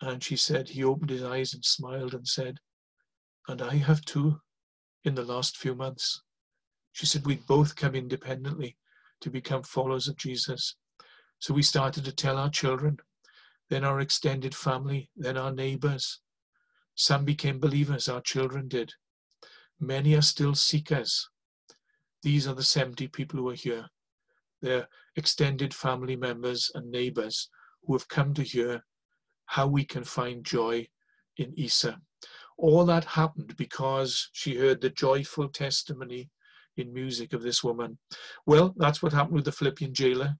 And 0.01 0.23
she 0.23 0.37
said, 0.37 0.69
he 0.69 0.85
opened 0.85 1.09
his 1.09 1.23
eyes 1.23 1.53
and 1.53 1.65
smiled 1.65 2.13
and 2.13 2.25
said, 2.25 2.59
And 3.49 3.61
I 3.61 3.75
have 3.75 4.05
too, 4.05 4.39
in 5.03 5.15
the 5.15 5.25
last 5.25 5.57
few 5.57 5.75
months. 5.75 6.21
She 6.95 7.05
said 7.05 7.25
we'd 7.25 7.45
both 7.45 7.75
come 7.75 7.93
independently 7.93 8.77
to 9.19 9.29
become 9.29 9.63
followers 9.63 10.07
of 10.07 10.15
Jesus. 10.15 10.77
So 11.39 11.53
we 11.53 11.61
started 11.61 12.05
to 12.05 12.13
tell 12.13 12.37
our 12.37 12.49
children, 12.49 12.99
then 13.69 13.83
our 13.83 13.99
extended 13.99 14.55
family, 14.55 15.09
then 15.17 15.35
our 15.35 15.51
neighbors. 15.51 16.21
Some 16.95 17.25
became 17.25 17.59
believers, 17.59 18.07
our 18.07 18.21
children 18.21 18.69
did. 18.69 18.93
Many 19.77 20.15
are 20.15 20.21
still 20.21 20.55
seekers. 20.55 21.29
These 22.23 22.47
are 22.47 22.55
the 22.55 22.63
70 22.63 23.09
people 23.09 23.41
who 23.41 23.49
are 23.49 23.55
here. 23.55 23.87
They're 24.61 24.87
extended 25.17 25.73
family 25.73 26.15
members 26.15 26.71
and 26.75 26.89
neighbors 26.89 27.49
who 27.83 27.91
have 27.91 28.07
come 28.07 28.33
to 28.35 28.41
hear 28.41 28.85
how 29.47 29.67
we 29.67 29.83
can 29.83 30.05
find 30.05 30.45
joy 30.45 30.87
in 31.35 31.53
Isa. 31.59 31.99
All 32.57 32.85
that 32.85 33.03
happened 33.03 33.57
because 33.57 34.29
she 34.31 34.55
heard 34.55 34.79
the 34.79 34.91
joyful 34.91 35.49
testimony 35.49 36.29
in 36.77 36.93
music 36.93 37.33
of 37.33 37.41
this 37.41 37.63
woman. 37.63 37.97
Well, 38.45 38.73
that's 38.77 39.01
what 39.01 39.13
happened 39.13 39.35
with 39.35 39.45
the 39.45 39.51
Philippian 39.51 39.93
jailer. 39.93 40.35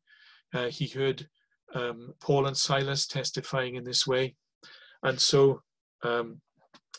Uh, 0.54 0.68
he 0.68 0.88
heard 0.88 1.28
um, 1.74 2.14
Paul 2.22 2.48
and 2.48 2.56
Silas 2.56 3.08
testifying 3.08 3.76
in 3.76 3.84
this 3.84 4.06
way, 4.06 4.36
and 5.04 5.20
so 5.20 5.62
um, 6.04 6.42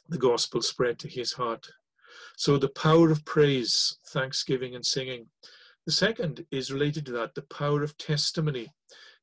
the 0.09 0.19
gospel 0.19 0.63
spread 0.63 0.99
to 1.01 1.09
his 1.09 1.33
heart. 1.33 1.67
So 2.37 2.59
the 2.59 2.69
power 2.69 3.11
of 3.11 3.25
praise, 3.25 3.99
thanksgiving, 4.09 4.75
and 4.75 4.85
singing. 4.85 5.27
The 5.87 5.93
second 5.93 6.45
is 6.51 6.73
related 6.73 7.07
to 7.07 7.13
that, 7.13 7.35
the 7.35 7.43
power 7.43 7.83
of 7.83 7.97
testimony. 7.97 8.73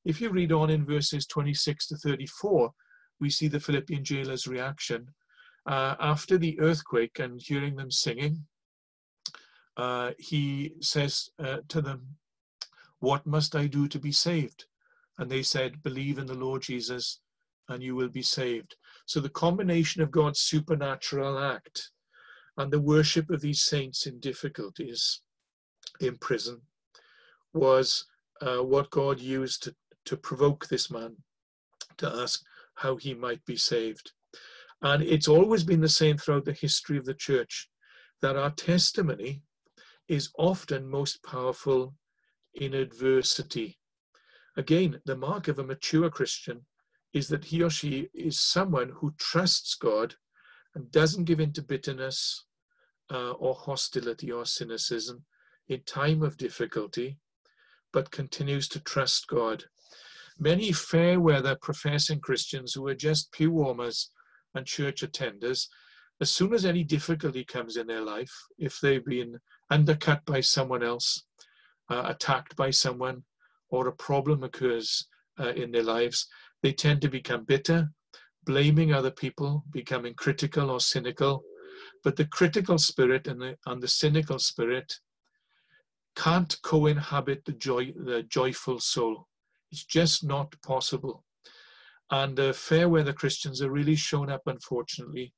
If 0.06 0.20
you 0.20 0.30
read 0.30 0.52
on 0.52 0.70
in 0.70 0.86
verses 0.86 1.26
26 1.28 1.88
to 1.88 1.98
34, 1.98 2.72
we 3.20 3.30
see 3.30 3.48
the 3.48 3.60
Philippian 3.60 4.04
jailer's 4.04 4.48
reaction. 4.48 5.08
Uh, 5.66 5.96
after 6.00 6.38
the 6.38 6.60
earthquake 6.60 7.20
and 7.20 7.42
hearing 7.42 7.76
them 7.76 7.92
singing, 7.92 8.46
uh, 9.78 10.12
he 10.20 10.74
says 10.82 11.30
uh, 11.40 11.58
to 11.68 11.82
them, 11.82 12.16
What 13.00 13.26
must 13.26 13.56
I 13.56 13.68
do 13.68 13.88
to 13.88 14.00
be 14.00 14.12
saved? 14.12 14.66
And 15.18 15.30
they 15.30 15.44
said, 15.44 15.84
Believe 15.84 16.18
in 16.18 16.28
the 16.28 16.34
Lord 16.34 16.62
Jesus 16.62 17.20
and 17.70 17.82
you 17.82 17.96
will 17.96 18.10
be 18.10 18.22
saved. 18.22 18.76
So 19.06 19.20
the 19.20 19.30
combination 19.30 20.02
of 20.02 20.12
God's 20.12 20.40
supernatural 20.40 21.40
act 21.40 21.92
and 22.58 22.72
the 22.72 22.80
worship 22.80 23.30
of 23.30 23.42
these 23.42 23.64
saints 23.64 24.06
in 24.06 24.20
difficulties 24.20 25.22
in 26.00 26.18
prison 26.18 26.62
was 27.54 28.06
uh, 28.42 28.58
what 28.58 28.90
God 28.90 29.20
used 29.20 29.64
to, 29.64 29.76
to 30.06 30.18
provoke 30.18 30.68
this 30.68 30.92
man 30.92 31.16
to 31.98 32.08
ask 32.08 32.44
how 32.76 32.96
he 32.96 33.14
might 33.14 33.44
be 33.46 33.56
saved. 33.56 34.12
And 34.82 35.04
it's 35.04 35.28
always 35.28 35.64
been 35.64 35.82
the 35.82 35.90
same 35.90 36.18
throughout 36.18 36.46
the 36.46 36.54
history 36.54 36.98
of 36.98 37.06
the 37.06 37.14
church 37.14 37.70
that 38.22 38.36
our 38.36 38.52
testimony 38.52 39.44
is 40.08 40.30
often 40.38 40.90
most 40.90 41.24
powerful 41.24 41.96
in 42.54 42.74
adversity. 42.74 43.78
Again, 44.56 45.02
the 45.06 45.16
mark 45.16 45.48
of 45.48 45.60
a 45.60 45.64
mature 45.64 46.10
Christian 46.10 46.66
is 47.14 47.28
that 47.30 47.46
he 47.46 47.62
or 47.62 47.70
she 47.70 48.10
is 48.14 48.40
someone 48.40 48.90
who 48.96 49.14
trusts 49.18 49.76
God 49.76 50.16
and 50.76 50.92
doesn't 50.92 51.26
give 51.26 51.40
in 51.40 51.54
to 51.54 51.62
bitterness 51.62 52.46
uh, 53.12 53.32
or 53.32 53.54
hostility 53.54 54.32
or 54.32 54.46
cynicism 54.46 55.26
in 55.68 55.82
time 55.86 56.24
of 56.24 56.38
difficulty, 56.38 57.18
but 57.92 58.12
continues 58.12 58.68
to 58.70 58.80
trust 58.80 59.28
God. 59.28 59.64
Many 60.40 60.72
fair 60.72 61.20
weather 61.20 61.56
professing 61.56 62.20
Christians 62.20 62.74
who 62.74 62.88
are 62.88 62.96
just 62.96 63.32
pew 63.32 63.52
warmers 63.52 64.10
and 64.56 64.66
church 64.66 65.02
attenders, 65.02 65.68
as 66.20 66.32
soon 66.32 66.54
as 66.54 66.66
any 66.66 66.84
difficulty 66.84 67.44
comes 67.44 67.78
in 67.78 67.88
their 67.88 68.02
life, 68.02 68.34
if 68.58 68.80
they've 68.80 69.06
been 69.06 69.40
undercut 69.70 70.26
by 70.26 70.42
someone 70.42 70.84
else, 70.84 71.24
uh, 71.90 72.04
attacked 72.06 72.56
by 72.56 72.72
someone, 72.72 73.24
or 73.70 73.88
a 73.88 73.96
problem 73.96 74.44
occurs 74.44 75.08
uh, 75.40 75.50
in 75.50 75.72
their 75.72 75.84
lives, 75.84 76.28
they 76.62 76.72
tend 76.72 77.02
to 77.02 77.10
become 77.10 77.44
bitter, 77.44 77.90
blaming 78.46 78.94
other 78.94 79.12
people, 79.12 79.64
becoming 79.72 80.14
critical 80.14 80.70
or 80.70 80.80
cynical. 80.80 81.44
But 82.04 82.16
the 82.16 82.26
critical 82.26 82.78
spirit 82.78 83.28
and 83.28 83.42
the, 83.42 83.58
and 83.66 83.82
the 83.82 83.88
cynical 83.88 84.40
spirit 84.40 84.94
can't 86.16 86.56
co-inhabit 86.62 87.46
the 87.46 87.54
joy, 87.54 87.94
the 87.96 88.24
joyful 88.24 88.80
soul. 88.80 89.28
It's 89.72 89.86
just 89.86 90.24
not 90.24 90.54
possible. 90.62 91.24
And 92.12 92.40
uh, 92.40 92.54
fair 92.54 92.90
weather 92.90 93.14
Christians 93.14 93.62
are 93.62 93.72
really 93.72 93.96
shown 93.96 94.30
up, 94.30 94.44
unfortunately, 94.46 95.34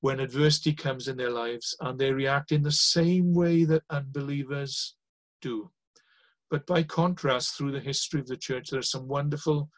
when 0.00 0.20
adversity 0.20 0.72
comes 0.72 1.08
in 1.08 1.16
their 1.16 1.30
lives 1.30 1.76
and 1.80 1.98
they 1.98 2.12
react 2.12 2.52
in 2.52 2.62
the 2.62 2.72
same 2.72 3.32
way 3.32 3.64
that 3.64 3.82
unbelievers 3.90 4.96
do. 5.40 5.70
But 6.50 6.66
by 6.66 6.82
contrast, 6.82 7.56
through 7.56 7.72
the 7.72 7.80
history 7.80 8.20
of 8.20 8.26
the 8.26 8.36
church, 8.36 8.70
there 8.70 8.80
are 8.80 8.94
some 8.94 9.08
wonderful 9.08 9.68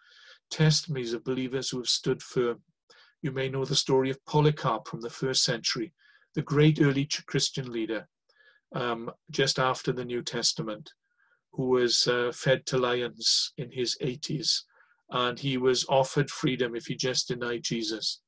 testimonies 0.51 1.13
of 1.13 1.25
believers 1.25 1.71
who 1.71 1.79
have 1.79 1.89
stood 1.89 2.23
firm. 2.23 2.61
You 3.23 3.33
may 3.33 3.49
know 3.49 3.65
the 3.65 3.75
story 3.75 4.11
of 4.11 4.25
Polycarp 4.27 4.87
from 4.87 5.01
the 5.01 5.11
first 5.11 5.45
century, 5.45 5.93
the 6.35 6.43
great 6.43 6.81
early 6.81 7.09
Christian 7.27 7.73
leader, 7.73 8.07
um, 8.75 9.11
just 9.31 9.59
after 9.59 9.93
the 9.93 10.05
New 10.05 10.23
Testament, 10.23 10.93
who 11.53 11.69
was 11.69 12.07
uh, 12.07 12.33
fed 12.35 12.67
to 12.67 12.79
lions 12.79 13.53
in 13.57 13.71
his 13.71 13.97
80s. 14.03 14.63
And 15.11 15.39
he 15.39 15.57
was 15.57 15.87
offered 15.89 16.31
freedom 16.31 16.77
if 16.77 16.87
he 16.87 16.95
just 16.95 17.29
denied 17.29 17.63
Jesus. 17.63 18.21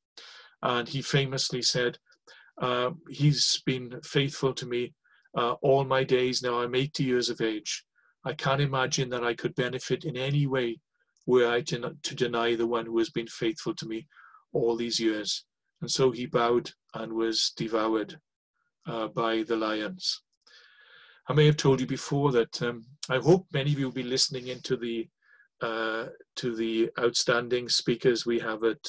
And 0.63 0.89
he 0.89 1.03
famously 1.03 1.63
said, 1.63 1.99
uh, 2.61 2.91
He's 3.09 3.63
been 3.65 4.01
faithful 4.03 4.53
to 4.55 4.67
me 4.67 4.95
uh, 5.37 5.53
all 5.63 5.85
my 5.85 6.05
days 6.05 6.43
now. 6.43 6.61
I'm 6.61 6.75
80 6.75 7.05
years 7.05 7.31
of 7.31 7.41
age. 7.41 7.85
I 8.25 8.35
can't 8.35 8.61
imagine 8.61 9.09
that 9.11 9.25
I 9.25 9.35
could 9.35 9.55
benefit 9.55 10.05
in 10.05 10.17
any 10.17 10.47
way 10.47 10.79
were 11.27 11.49
I 11.49 11.61
to, 11.63 11.97
to 12.03 12.15
deny 12.15 12.55
the 12.55 12.67
one 12.67 12.87
who 12.87 12.99
has 12.99 13.11
been 13.11 13.27
faithful 13.27 13.75
to 13.77 13.87
me 13.87 14.07
all 14.53 14.77
these 14.77 14.99
years. 14.99 15.45
And 15.81 15.91
so 15.91 16.11
he 16.11 16.27
bowed 16.27 16.71
and 16.95 17.13
was 17.13 17.53
devoured 17.57 18.19
uh, 18.87 19.09
by 19.09 19.43
the 19.45 19.57
lions. 19.57 20.23
I 21.29 21.33
may 21.33 21.47
have 21.47 21.57
told 21.57 21.81
you 21.81 21.87
before 21.87 22.33
that 22.33 22.61
um, 22.63 22.85
I 23.09 23.19
hope 23.19 23.47
many 23.53 23.73
of 23.73 23.79
you 23.79 23.87
will 23.87 23.93
be 23.93 24.03
listening 24.03 24.49
into 24.49 24.77
the 24.77 25.09
uh, 25.63 26.07
to 26.37 26.57
the 26.57 26.91
outstanding 26.99 27.69
speakers 27.69 28.25
we 28.25 28.39
have 28.39 28.65
at 28.65 28.89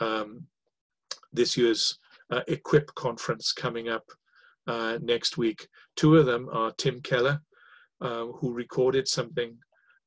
um, 0.00 0.46
this 1.34 1.56
year's 1.56 1.98
uh, 2.30 2.40
Equip 2.48 2.94
conference 2.94 3.52
coming 3.52 3.88
up 3.88 4.04
uh, 4.66 4.98
next 5.02 5.36
week. 5.36 5.68
Two 5.96 6.16
of 6.16 6.26
them 6.26 6.48
are 6.52 6.72
Tim 6.72 7.00
Keller, 7.02 7.40
uh, 8.00 8.26
who 8.26 8.52
recorded 8.52 9.06
something 9.06 9.56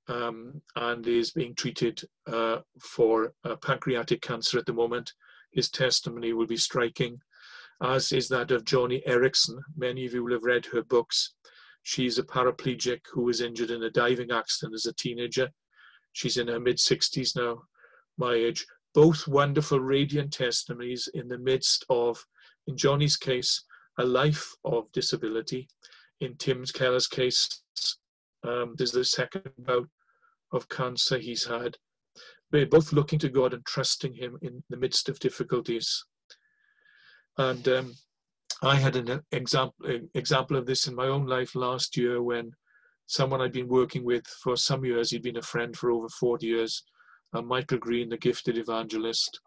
um, 0.07 0.61
and 0.75 1.05
is 1.05 1.31
being 1.31 1.53
treated 1.55 2.01
uh, 2.27 2.59
for 2.79 3.33
uh, 3.43 3.55
pancreatic 3.57 4.21
cancer 4.21 4.57
at 4.57 4.65
the 4.65 4.73
moment. 4.73 5.13
His 5.51 5.69
testimony 5.69 6.33
will 6.33 6.47
be 6.47 6.57
striking, 6.57 7.19
as 7.83 8.11
is 8.11 8.27
that 8.29 8.51
of 8.51 8.63
Joni 8.63 9.05
Eareckson. 9.07 9.57
Many 9.75 10.05
of 10.05 10.13
you 10.13 10.23
will 10.23 10.33
have 10.33 10.43
read 10.43 10.65
her 10.67 10.83
books. 10.83 11.33
She's 11.83 12.17
a 12.17 12.23
paraplegic 12.23 13.01
who 13.11 13.23
was 13.23 13.41
injured 13.41 13.71
in 13.71 13.83
a 13.83 13.89
diving 13.89 14.31
accident 14.31 14.75
as 14.75 14.85
a 14.85 14.93
teenager. 14.93 15.49
She's 16.13 16.37
in 16.37 16.47
her 16.47 16.59
mid 16.59 16.77
60s 16.77 17.35
now, 17.35 17.63
my 18.17 18.33
age. 18.33 18.65
Both 18.97 19.27
wonderful, 19.27 19.79
radiant 19.79 20.33
testimonies 20.33 21.07
in 21.13 21.27
the 21.27 21.37
midst 21.37 21.85
of, 21.87 22.25
in 22.65 22.75
Joni's 22.75 23.15
case, 23.15 23.63
a 23.99 24.03
life 24.03 24.55
of 24.65 24.91
disability. 24.91 25.67
In 26.19 26.35
Tim 26.37 26.65
Keller's 26.73 27.05
case, 27.05 27.61
um, 28.43 28.73
there's 28.75 28.93
the 28.93 29.05
second 29.05 29.51
bout 29.59 29.87
of 30.51 30.67
cancer 30.67 31.19
he's 31.19 31.45
had. 31.45 31.77
We're 32.51 32.65
both 32.65 32.91
looking 32.91 33.19
to 33.19 33.29
God 33.29 33.53
and 33.53 33.63
trusting 33.67 34.15
Him 34.15 34.39
in 34.41 34.63
the 34.71 34.77
midst 34.77 35.09
of 35.09 35.19
difficulties. 35.19 36.03
And 37.37 37.67
um, 37.67 37.93
I 38.63 38.77
had 38.77 38.95
an 38.95 39.21
example 39.31 39.75
example 40.15 40.57
of 40.57 40.65
this 40.65 40.87
in 40.87 40.95
my 40.95 41.05
own 41.05 41.27
life 41.27 41.53
last 41.53 41.97
year 41.97 42.23
when 42.23 42.51
someone 43.05 43.41
I'd 43.41 43.53
been 43.53 43.67
working 43.67 44.03
with 44.03 44.25
for 44.25 44.57
some 44.57 44.83
years, 44.83 45.11
he'd 45.11 45.21
been 45.21 45.37
a 45.37 45.51
friend 45.53 45.77
for 45.77 45.91
over 45.91 46.09
40 46.09 46.47
years, 46.47 46.81
uh, 47.33 47.41
Michael 47.41 47.77
Green, 47.77 48.09
the 48.09 48.17
gifted 48.17 48.57
evangelist, 48.57 49.39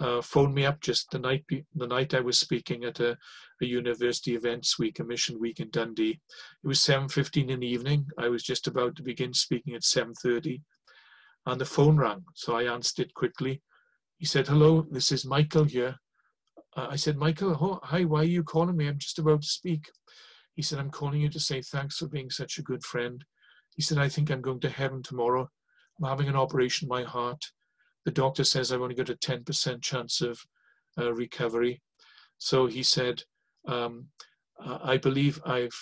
uh, 0.00 0.20
phoned 0.20 0.54
me 0.54 0.66
up 0.66 0.80
just 0.80 1.10
the 1.10 1.18
night 1.18 1.44
the 1.48 1.86
night 1.86 2.12
I 2.12 2.20
was 2.20 2.38
speaking 2.38 2.84
at 2.84 3.00
a, 3.00 3.16
a, 3.62 3.66
university 3.66 4.34
events 4.34 4.78
week, 4.78 4.98
a 4.98 5.04
mission 5.04 5.40
week 5.40 5.60
in 5.60 5.70
Dundee. 5.70 6.20
It 6.62 6.66
was 6.66 6.80
7:15 6.80 7.48
in 7.48 7.60
the 7.60 7.66
evening. 7.66 8.06
I 8.18 8.28
was 8.28 8.42
just 8.42 8.66
about 8.66 8.94
to 8.96 9.02
begin 9.02 9.32
speaking 9.32 9.74
at 9.74 9.84
7:30, 9.84 10.60
and 11.46 11.60
the 11.60 11.64
phone 11.64 11.96
rang. 11.96 12.24
So 12.34 12.56
I 12.56 12.72
answered 12.72 13.06
it 13.06 13.14
quickly. 13.14 13.62
He 14.18 14.26
said, 14.26 14.48
"Hello, 14.48 14.86
this 14.90 15.12
is 15.12 15.24
Michael 15.24 15.64
here." 15.64 15.96
Uh, 16.76 16.88
I 16.90 16.96
said, 16.96 17.16
"Michael, 17.16 17.80
hi. 17.82 18.04
Why 18.04 18.20
are 18.20 18.24
you 18.24 18.44
calling 18.44 18.76
me? 18.76 18.88
I'm 18.88 18.98
just 18.98 19.18
about 19.18 19.42
to 19.42 19.48
speak." 19.48 19.90
He 20.54 20.62
said, 20.62 20.78
"I'm 20.78 20.90
calling 20.90 21.22
you 21.22 21.30
to 21.30 21.40
say 21.40 21.62
thanks 21.62 21.96
for 21.96 22.08
being 22.08 22.28
such 22.28 22.58
a 22.58 22.62
good 22.62 22.84
friend." 22.84 23.24
He 23.76 23.82
said, 23.82 23.96
"I 23.96 24.10
think 24.10 24.30
I'm 24.30 24.42
going 24.42 24.60
to 24.60 24.68
heaven 24.68 25.02
tomorrow. 25.02 25.50
I'm 25.98 26.08
having 26.08 26.28
an 26.28 26.36
operation 26.36 26.86
in 26.86 26.88
my 26.88 27.02
heart." 27.02 27.44
the 28.06 28.12
doctor 28.12 28.44
says 28.44 28.72
I've 28.72 28.80
only 28.80 28.94
got 28.94 29.10
a 29.10 29.16
10% 29.16 29.82
chance 29.82 30.20
of 30.22 30.40
uh, 30.96 31.12
recovery. 31.12 31.82
So 32.38 32.66
he 32.66 32.82
said, 32.82 33.22
um, 33.66 34.06
I 34.64 34.96
believe 34.96 35.40
I've 35.44 35.76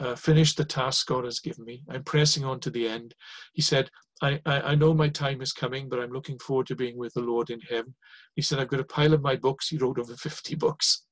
uh, 0.00 0.14
finished 0.14 0.56
the 0.56 0.64
task 0.64 1.06
God 1.06 1.24
has 1.24 1.40
given 1.40 1.64
me. 1.64 1.84
I'm 1.90 2.02
pressing 2.04 2.44
on 2.44 2.58
to 2.60 2.70
the 2.70 2.88
end. 2.88 3.14
He 3.52 3.60
said, 3.60 3.90
I, 4.22 4.40
I, 4.46 4.60
I, 4.60 4.74
know 4.76 4.94
my 4.94 5.08
time 5.08 5.42
is 5.42 5.52
coming, 5.52 5.88
but 5.88 6.00
I'm 6.00 6.10
looking 6.10 6.38
forward 6.38 6.66
to 6.68 6.76
being 6.76 6.96
with 6.96 7.12
the 7.14 7.20
Lord 7.20 7.50
in 7.50 7.60
heaven. 7.60 7.94
He 8.34 8.42
said, 8.42 8.58
I've 8.58 8.68
got 8.68 8.80
a 8.80 8.84
pile 8.84 9.12
of 9.12 9.22
my 9.22 9.36
books. 9.36 9.68
He 9.68 9.76
wrote 9.76 9.98
over 9.98 10.16
50 10.16 10.54
books. 10.56 11.04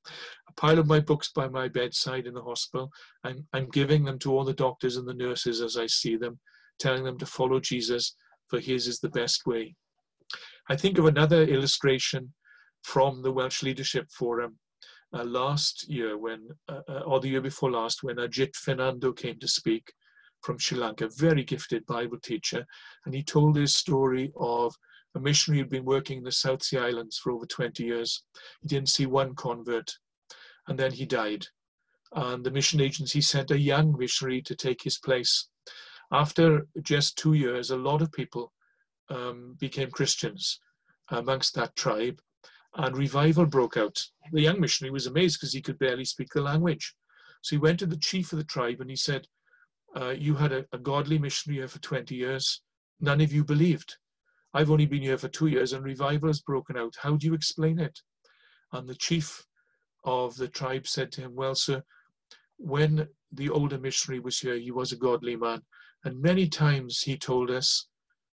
A 0.48 0.52
pile 0.54 0.78
of 0.78 0.86
my 0.86 1.00
books 1.00 1.30
by 1.34 1.48
my 1.48 1.68
bedside 1.68 2.26
in 2.26 2.34
the 2.34 2.42
hospital. 2.42 2.90
I'm, 3.24 3.46
I'm 3.52 3.68
giving 3.68 4.04
them 4.04 4.18
to 4.20 4.32
all 4.32 4.44
the 4.44 4.54
doctors 4.54 4.96
and 4.96 5.06
the 5.06 5.14
nurses 5.14 5.60
as 5.60 5.76
I 5.76 5.86
see 5.86 6.16
them, 6.16 6.38
telling 6.78 7.04
them 7.04 7.18
to 7.18 7.26
follow 7.26 7.60
Jesus, 7.60 8.16
for 8.48 8.60
his 8.60 8.86
is 8.86 9.00
the 9.00 9.08
best 9.08 9.46
way. 9.46 9.74
I 10.68 10.76
think 10.76 10.98
of 10.98 11.06
another 11.06 11.42
illustration 11.42 12.32
from 12.82 13.22
the 13.22 13.32
Welsh 13.32 13.62
Leadership 13.62 14.06
Forum 14.10 14.58
uh, 15.12 15.24
last 15.24 15.88
year, 15.88 16.18
when, 16.18 16.48
uh, 16.68 16.80
uh, 16.88 17.00
or 17.00 17.20
the 17.20 17.28
year 17.28 17.40
before 17.40 17.70
last, 17.70 18.02
when 18.02 18.16
Ajit 18.16 18.54
Fernando 18.54 19.12
came 19.12 19.38
to 19.38 19.48
speak 19.48 19.92
from 20.42 20.58
Sri 20.58 20.78
Lanka, 20.78 21.06
a 21.06 21.10
very 21.16 21.44
gifted 21.44 21.86
Bible 21.86 22.18
teacher, 22.22 22.64
and 23.04 23.14
he 23.14 23.22
told 23.22 23.56
his 23.56 23.74
story 23.74 24.32
of 24.36 24.74
a 25.14 25.20
missionary 25.20 25.60
who'd 25.60 25.70
been 25.70 25.84
working 25.84 26.18
in 26.18 26.24
the 26.24 26.32
South 26.32 26.62
Sea 26.62 26.78
Islands 26.78 27.18
for 27.18 27.32
over 27.32 27.46
20 27.46 27.82
years. 27.82 28.22
He 28.60 28.68
didn't 28.68 28.90
see 28.90 29.06
one 29.06 29.34
convert, 29.34 29.92
and 30.68 30.78
then 30.78 30.92
he 30.92 31.06
died. 31.06 31.46
And 32.12 32.44
the 32.44 32.50
mission 32.50 32.80
agency 32.80 33.20
sent 33.20 33.50
a 33.50 33.58
young 33.58 33.96
missionary 33.98 34.42
to 34.42 34.54
take 34.54 34.82
his 34.82 34.98
place. 34.98 35.48
After 36.12 36.66
just 36.82 37.18
two 37.18 37.32
years, 37.34 37.70
a 37.70 37.76
lot 37.76 38.02
of 38.02 38.12
people 38.12 38.52
um, 39.08 39.56
became 39.58 39.90
Christians 39.90 40.60
amongst 41.10 41.54
that 41.54 41.76
tribe, 41.76 42.20
and 42.76 42.96
revival 42.96 43.46
broke 43.46 43.76
out. 43.76 44.00
The 44.32 44.42
young 44.42 44.60
missionary 44.60 44.92
was 44.92 45.06
amazed 45.06 45.38
because 45.38 45.52
he 45.52 45.62
could 45.62 45.78
barely 45.78 46.04
speak 46.04 46.28
the 46.32 46.42
language. 46.42 46.94
So 47.42 47.56
he 47.56 47.60
went 47.60 47.78
to 47.80 47.86
the 47.86 47.96
chief 47.96 48.32
of 48.32 48.38
the 48.38 48.44
tribe 48.44 48.80
and 48.80 48.90
he 48.90 48.96
said, 48.96 49.26
uh, 49.98 50.10
You 50.10 50.34
had 50.34 50.52
a, 50.52 50.64
a 50.72 50.78
godly 50.78 51.18
missionary 51.18 51.60
here 51.60 51.68
for 51.68 51.78
20 51.78 52.14
years. 52.14 52.60
None 53.00 53.20
of 53.20 53.32
you 53.32 53.44
believed. 53.44 53.96
I've 54.52 54.70
only 54.70 54.86
been 54.86 55.02
here 55.02 55.18
for 55.18 55.28
two 55.28 55.48
years 55.48 55.72
and 55.72 55.84
revival 55.84 56.28
has 56.28 56.40
broken 56.40 56.76
out. 56.76 56.94
How 57.00 57.16
do 57.16 57.26
you 57.26 57.34
explain 57.34 57.78
it? 57.78 57.98
And 58.72 58.88
the 58.88 58.94
chief 58.94 59.44
of 60.04 60.36
the 60.36 60.48
tribe 60.48 60.86
said 60.86 61.12
to 61.12 61.22
him, 61.22 61.34
Well, 61.34 61.54
sir, 61.54 61.82
when 62.58 63.08
the 63.32 63.50
older 63.50 63.78
missionary 63.78 64.20
was 64.20 64.38
here, 64.38 64.56
he 64.56 64.70
was 64.70 64.92
a 64.92 64.96
godly 64.96 65.36
man. 65.36 65.62
And 66.06 66.22
many 66.22 66.48
times 66.48 67.02
he 67.02 67.18
told 67.18 67.50
us 67.50 67.88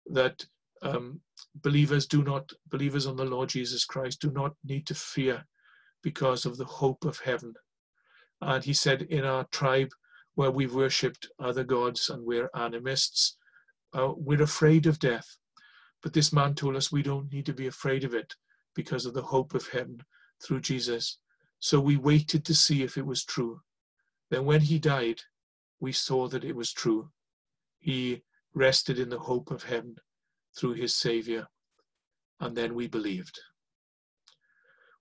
that 0.07 0.45
um, 0.83 1.21
believers 1.63 2.05
do 2.05 2.25
not, 2.25 2.51
believers 2.69 3.07
on 3.07 3.15
the 3.15 3.25
Lord 3.25 3.49
Jesus 3.49 3.85
Christ 3.85 4.21
do 4.21 4.33
not 4.33 4.57
need 4.65 4.89
to 4.89 4.95
fear 4.97 5.45
because 6.03 6.47
of 6.47 6.57
the 6.57 6.65
hope 6.65 7.05
of 7.05 7.21
heaven. 7.21 7.55
And 8.41 8.65
he 8.65 8.73
said, 8.73 9.03
in 9.03 9.25
our 9.25 9.45
tribe 9.53 9.91
where 10.35 10.51
we've 10.51 10.75
worshipped 10.75 11.29
other 11.39 11.63
gods 11.63 12.11
and 12.11 12.27
we're 12.27 12.51
animists, 12.55 13.37
uh, 13.95 14.15
we're 14.17 14.43
afraid 14.43 14.87
of 14.87 14.99
death. 14.99 15.37
But 16.03 16.13
this 16.13 16.33
man 16.33 16.57
told 16.57 16.75
us 16.75 16.91
we 16.91 17.05
don't 17.05 17.33
need 17.33 17.47
to 17.47 17.55
be 17.55 17.69
afraid 17.69 18.03
of 18.03 18.15
it 18.15 18.35
because 18.75 19.07
of 19.07 19.15
the 19.15 19.23
hope 19.23 19.55
of 19.55 19.69
heaven 19.69 20.01
through 20.45 20.63
Jesus. 20.63 21.19
So 21.61 21.79
we 21.79 21.97
waited 21.97 22.45
to 22.47 22.55
see 22.55 22.83
if 22.83 22.99
it 22.99 23.07
was 23.07 23.25
true. 23.25 23.61
Then 24.29 24.45
when 24.45 24.61
he 24.61 24.81
died, 24.81 25.21
we 25.79 25.93
saw 25.93 26.27
that 26.27 26.43
it 26.43 26.57
was 26.57 26.73
true. 26.73 27.11
He 27.81 28.23
rested 28.55 28.99
in 28.99 29.09
the 29.09 29.19
hope 29.19 29.51
of 29.51 29.65
heaven 29.65 29.97
through 30.57 30.75
his 30.75 30.95
Savior, 30.95 31.49
and 32.39 32.57
then 32.57 32.75
we 32.75 32.87
believed. 32.87 33.41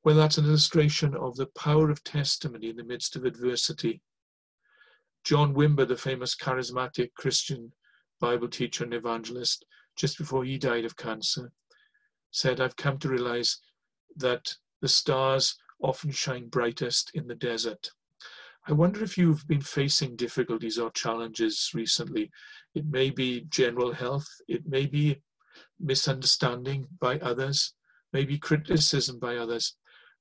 Well, 0.04 0.16
that's 0.16 0.38
an 0.38 0.46
illustration 0.46 1.14
of 1.14 1.36
the 1.36 1.48
power 1.48 1.90
of 1.90 2.04
testimony 2.04 2.70
in 2.70 2.78
the 2.78 2.84
midst 2.84 3.16
of 3.16 3.26
adversity. 3.26 4.02
John 5.26 5.54
Wimber, 5.54 5.86
the 5.86 5.98
famous 5.98 6.36
charismatic 6.36 7.14
Christian 7.16 7.74
Bible 8.20 8.48
teacher 8.48 8.86
and 8.86 8.94
evangelist, 8.94 9.66
just 9.98 10.18
before 10.18 10.46
he 10.46 10.58
died 10.58 10.86
of 10.86 10.96
cancer, 10.96 11.52
said, 12.32 12.62
I've 12.62 12.78
come 12.78 12.98
to 13.00 13.10
realize 13.10 13.60
that 14.16 14.56
the 14.82 14.88
stars 14.88 15.58
often 15.82 16.12
shine 16.12 16.48
brightest 16.48 17.12
in 17.14 17.28
the 17.28 17.36
desert. 17.36 17.92
I 18.70 18.74
wonder 18.74 19.04
if 19.04 19.18
you've 19.18 19.48
been 19.48 19.62
facing 19.62 20.16
difficulties 20.16 20.78
or 20.78 20.92
challenges 20.92 21.72
recently. 21.74 22.30
It 22.76 22.86
may 22.86 23.10
be 23.10 23.48
general 23.50 23.92
health, 23.92 24.28
it 24.48 24.62
may 24.68 24.86
be 24.86 25.24
misunderstanding 25.80 26.86
by 27.02 27.18
others, 27.18 27.74
maybe 28.14 28.38
criticism 28.38 29.18
by 29.18 29.38
others. 29.38 29.76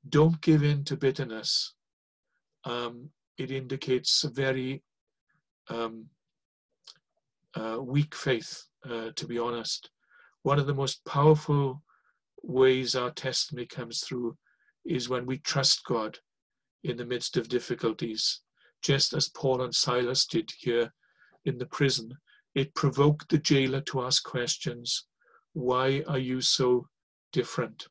Don't 0.08 0.40
give 0.40 0.62
in 0.62 0.82
to 0.84 0.96
bitterness. 0.96 1.74
Um, 2.64 3.11
it 3.37 3.50
indicates 3.50 4.24
a 4.24 4.30
very 4.30 4.82
um, 5.68 6.06
uh, 7.54 7.76
weak 7.82 8.14
faith, 8.14 8.64
uh, 8.88 9.11
to 9.14 9.26
be 9.26 9.38
honest. 9.38 9.90
One 10.42 10.58
of 10.58 10.66
the 10.66 10.74
most 10.74 11.04
powerful 11.04 11.82
ways 12.42 12.94
our 12.94 13.11
testimony 13.11 13.66
comes 13.66 14.00
through 14.00 14.38
is 14.87 15.11
when 15.11 15.26
we 15.26 15.37
trust 15.37 15.84
God 15.84 16.18
in 16.84 16.96
the 16.96 17.04
midst 17.04 17.36
of 17.36 17.48
difficulties, 17.48 18.40
just 18.82 19.12
as 19.12 19.28
Paul 19.28 19.62
and 19.62 19.74
Silas 19.74 20.26
did 20.26 20.50
here 20.58 20.92
in 21.44 21.58
the 21.58 21.66
prison. 21.66 22.12
It 22.54 22.74
provoked 22.74 23.28
the 23.28 23.38
jailer 23.38 23.80
to 23.82 24.02
ask 24.02 24.24
questions. 24.24 25.06
Why 25.52 26.02
are 26.06 26.18
you 26.18 26.40
so 26.40 26.88
different? 27.32 27.86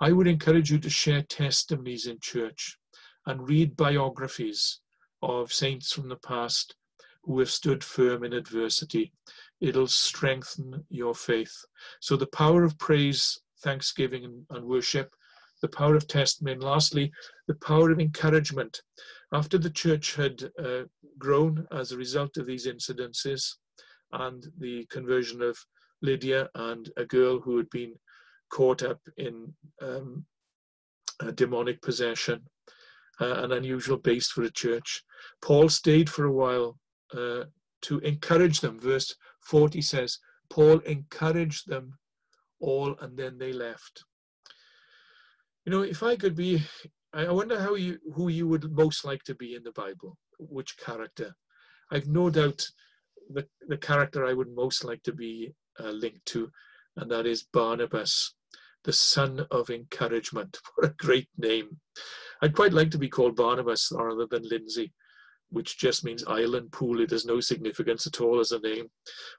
I 0.00 0.12
would 0.12 0.26
encourage 0.26 0.70
you 0.70 0.78
to 0.78 0.90
share 0.90 1.22
testimonies 1.22 2.06
in 2.06 2.18
church 2.20 2.78
and 3.26 3.48
read 3.48 3.76
biographies 3.76 4.80
of 5.22 5.52
saints 5.52 5.92
from 5.92 6.08
the 6.08 6.16
past 6.16 6.74
who 7.22 7.38
have 7.38 7.50
stood 7.50 7.84
firm 7.84 8.24
in 8.24 8.32
adversity. 8.32 9.12
It'll 9.60 9.86
strengthen 9.86 10.84
your 10.88 11.14
faith. 11.14 11.54
So, 12.00 12.16
the 12.16 12.26
power 12.26 12.64
of 12.64 12.78
praise, 12.78 13.38
thanksgiving, 13.62 14.46
and, 14.48 14.64
worship, 14.64 15.14
the 15.62 15.68
power 15.68 15.94
of 15.94 16.06
testimony, 16.06 16.54
and 16.54 16.62
lastly, 16.62 17.12
the 17.46 17.54
power 17.54 17.90
of 17.90 18.00
encouragement. 18.00 18.82
After 19.32 19.58
the 19.58 19.70
church 19.70 20.16
had 20.16 20.50
uh, 20.58 20.82
grown 21.18 21.66
as 21.70 21.92
a 21.92 21.96
result 21.96 22.36
of 22.36 22.46
these 22.46 22.66
incidences 22.66 23.54
and 24.12 24.46
the 24.58 24.86
conversion 24.86 25.42
of 25.42 25.56
Lydia 26.02 26.48
and 26.54 26.90
a 26.96 27.04
girl 27.04 27.40
who 27.40 27.56
had 27.56 27.70
been 27.70 27.94
caught 28.50 28.82
up 28.82 29.00
in 29.16 29.54
um, 29.80 30.24
demonic 31.34 31.80
possession, 31.82 32.42
uh, 33.20 33.42
an 33.44 33.52
unusual 33.52 33.98
base 33.98 34.28
for 34.28 34.42
a 34.42 34.50
church. 34.50 35.02
Paul 35.42 35.68
stayed 35.68 36.08
for 36.08 36.24
a 36.24 36.32
while 36.32 36.78
uh, 37.14 37.44
to 37.82 37.98
encourage 38.00 38.60
them. 38.60 38.78
Verse 38.78 39.14
40 39.42 39.82
says, 39.82 40.18
Paul 40.48 40.78
encouraged 40.80 41.68
them 41.68 41.94
all 42.60 42.96
and 43.00 43.16
then 43.16 43.38
they 43.38 43.52
left. 43.52 44.04
You 45.70 45.76
know, 45.76 45.82
if 45.82 46.02
I 46.02 46.16
could 46.16 46.34
be, 46.34 46.64
I 47.12 47.30
wonder 47.30 47.56
how 47.60 47.76
you, 47.76 47.96
who 48.16 48.26
you 48.26 48.48
would 48.48 48.72
most 48.72 49.04
like 49.04 49.22
to 49.22 49.36
be 49.36 49.54
in 49.54 49.62
the 49.62 49.70
Bible, 49.70 50.18
which 50.40 50.76
character. 50.76 51.32
I've 51.92 52.08
no 52.08 52.28
doubt 52.28 52.66
the, 53.32 53.46
the 53.68 53.76
character 53.76 54.26
I 54.26 54.32
would 54.32 54.52
most 54.52 54.82
like 54.82 55.00
to 55.04 55.12
be 55.12 55.54
uh, 55.78 55.90
linked 55.90 56.26
to, 56.26 56.50
and 56.96 57.08
that 57.12 57.24
is 57.24 57.46
Barnabas, 57.52 58.34
the 58.82 58.92
son 58.92 59.46
of 59.52 59.70
encouragement. 59.70 60.58
What 60.74 60.90
a 60.90 60.94
great 60.98 61.28
name. 61.38 61.78
I'd 62.42 62.56
quite 62.56 62.72
like 62.72 62.90
to 62.90 62.98
be 62.98 63.08
called 63.08 63.36
Barnabas 63.36 63.92
rather 63.94 64.26
than 64.26 64.48
Lindsay 64.48 64.92
which 65.50 65.78
just 65.78 66.04
means 66.04 66.24
island 66.26 66.72
pool. 66.72 67.00
It 67.00 67.10
has 67.10 67.24
no 67.24 67.38
significance 67.40 68.08
at 68.08 68.20
all 68.20 68.40
as 68.40 68.50
a 68.50 68.58
name. 68.58 68.86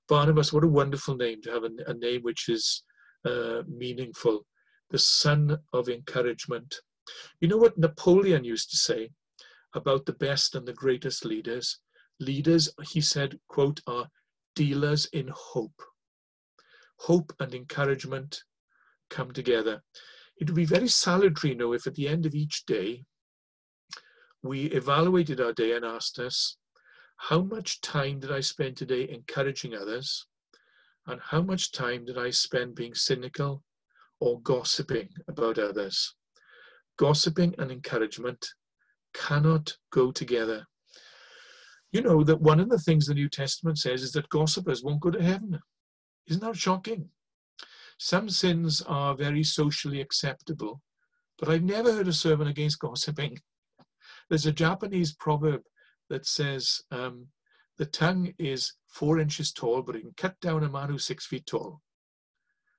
Barnabas, 0.08 0.54
what 0.54 0.63
a 0.63 0.67
wonderful 0.67 1.15
name 1.15 1.41
to 1.41 1.52
have 1.52 1.63
a, 1.63 1.72
a 1.88 1.94
name 1.94 2.22
which 2.22 2.48
is 2.48 2.84
uh, 3.26 3.63
meaningful. 3.67 4.46
The 4.91 4.99
son 4.99 5.58
of 5.71 5.88
encouragement. 5.88 6.75
You 7.39 7.47
know 7.47 7.58
what 7.58 7.77
Napoleon 7.77 8.43
used 8.43 8.69
to 8.71 8.77
say 8.77 9.12
about 9.73 10.06
the 10.06 10.13
best 10.13 10.54
and 10.54 10.67
the 10.67 10.73
greatest 10.73 11.23
leaders? 11.23 11.80
Leaders, 12.19 12.69
he 12.89 13.01
said, 13.01 13.39
quote, 13.47 13.80
are 13.88 14.10
dealers 14.54 15.06
in 15.08 15.30
hope. 15.34 15.82
Hope 16.99 17.34
and 17.39 17.56
encouragement 17.56 18.43
come 19.10 19.32
together. 19.32 19.82
It 20.38 20.49
would 20.49 20.56
be 20.56 20.65
very 20.65 20.89
salutary, 20.89 21.54
you 21.54 21.58
know, 21.58 21.73
if 21.73 21.88
at 21.88 21.95
the 21.95 22.10
end 22.10 22.25
of 22.25 22.36
each 22.36 22.65
day 22.65 23.06
we 24.43 24.65
evaluated 24.65 25.39
our 25.39 25.54
day 25.54 25.73
and 25.73 25.86
asked 25.86 26.19
us, 26.19 26.58
how 27.15 27.41
much 27.41 27.80
time 27.82 28.19
did 28.19 28.32
I 28.32 28.41
spend 28.41 28.75
today 28.75 29.08
encouraging 29.10 29.73
others? 29.73 30.25
And 31.08 31.21
how 31.21 31.41
much 31.41 31.71
time 31.71 32.06
did 32.06 32.17
I 32.17 32.32
spend 32.32 32.75
being 32.75 32.93
cynical 32.93 33.63
or 34.22 34.40
gossiping 34.42 35.10
about 35.28 35.60
others? 35.60 36.16
Gossiping 36.98 37.54
and 37.58 37.72
encouragement 37.72 38.48
cannot 39.14 39.76
go 39.92 40.12
together. 40.12 40.66
You 41.92 42.02
know 42.02 42.24
that 42.24 42.42
one 42.42 42.62
of 42.62 42.70
the 42.70 42.80
things 42.80 43.08
the 43.08 43.14
New 43.14 43.28
Testament 43.28 43.78
says 43.78 44.02
is 44.02 44.14
that 44.14 44.30
gossipers 44.30 44.82
won't 44.82 45.02
go 45.02 45.12
to 45.12 45.22
heaven. 45.22 45.60
Isn't 46.28 46.42
that 46.42 46.56
shocking? 46.56 47.10
Some 47.98 48.30
sins 48.30 48.82
are 48.88 49.14
very 49.16 49.44
socially 49.44 50.00
acceptable, 50.00 50.82
but 51.38 51.50
I've 51.50 51.64
never 51.64 51.92
heard 51.92 52.08
a 52.08 52.14
sermon 52.14 52.48
against 52.48 52.80
gossiping. 52.80 53.38
There's 54.30 54.46
a 54.46 54.52
Japanese 54.52 55.14
proverb 55.14 55.64
that 56.10 56.26
says 56.26 56.82
um, 56.92 57.28
the 57.78 57.86
tongue 57.86 58.34
is 58.38 58.74
four 58.88 59.20
inches 59.20 59.52
tall, 59.52 59.82
but 59.82 59.96
it 59.96 60.02
can 60.02 60.14
cut 60.16 60.40
down 60.40 60.64
a 60.64 60.70
man 60.70 60.90
who's 60.90 61.06
six 61.06 61.26
feet 61.26 61.46
tall. 61.46 61.82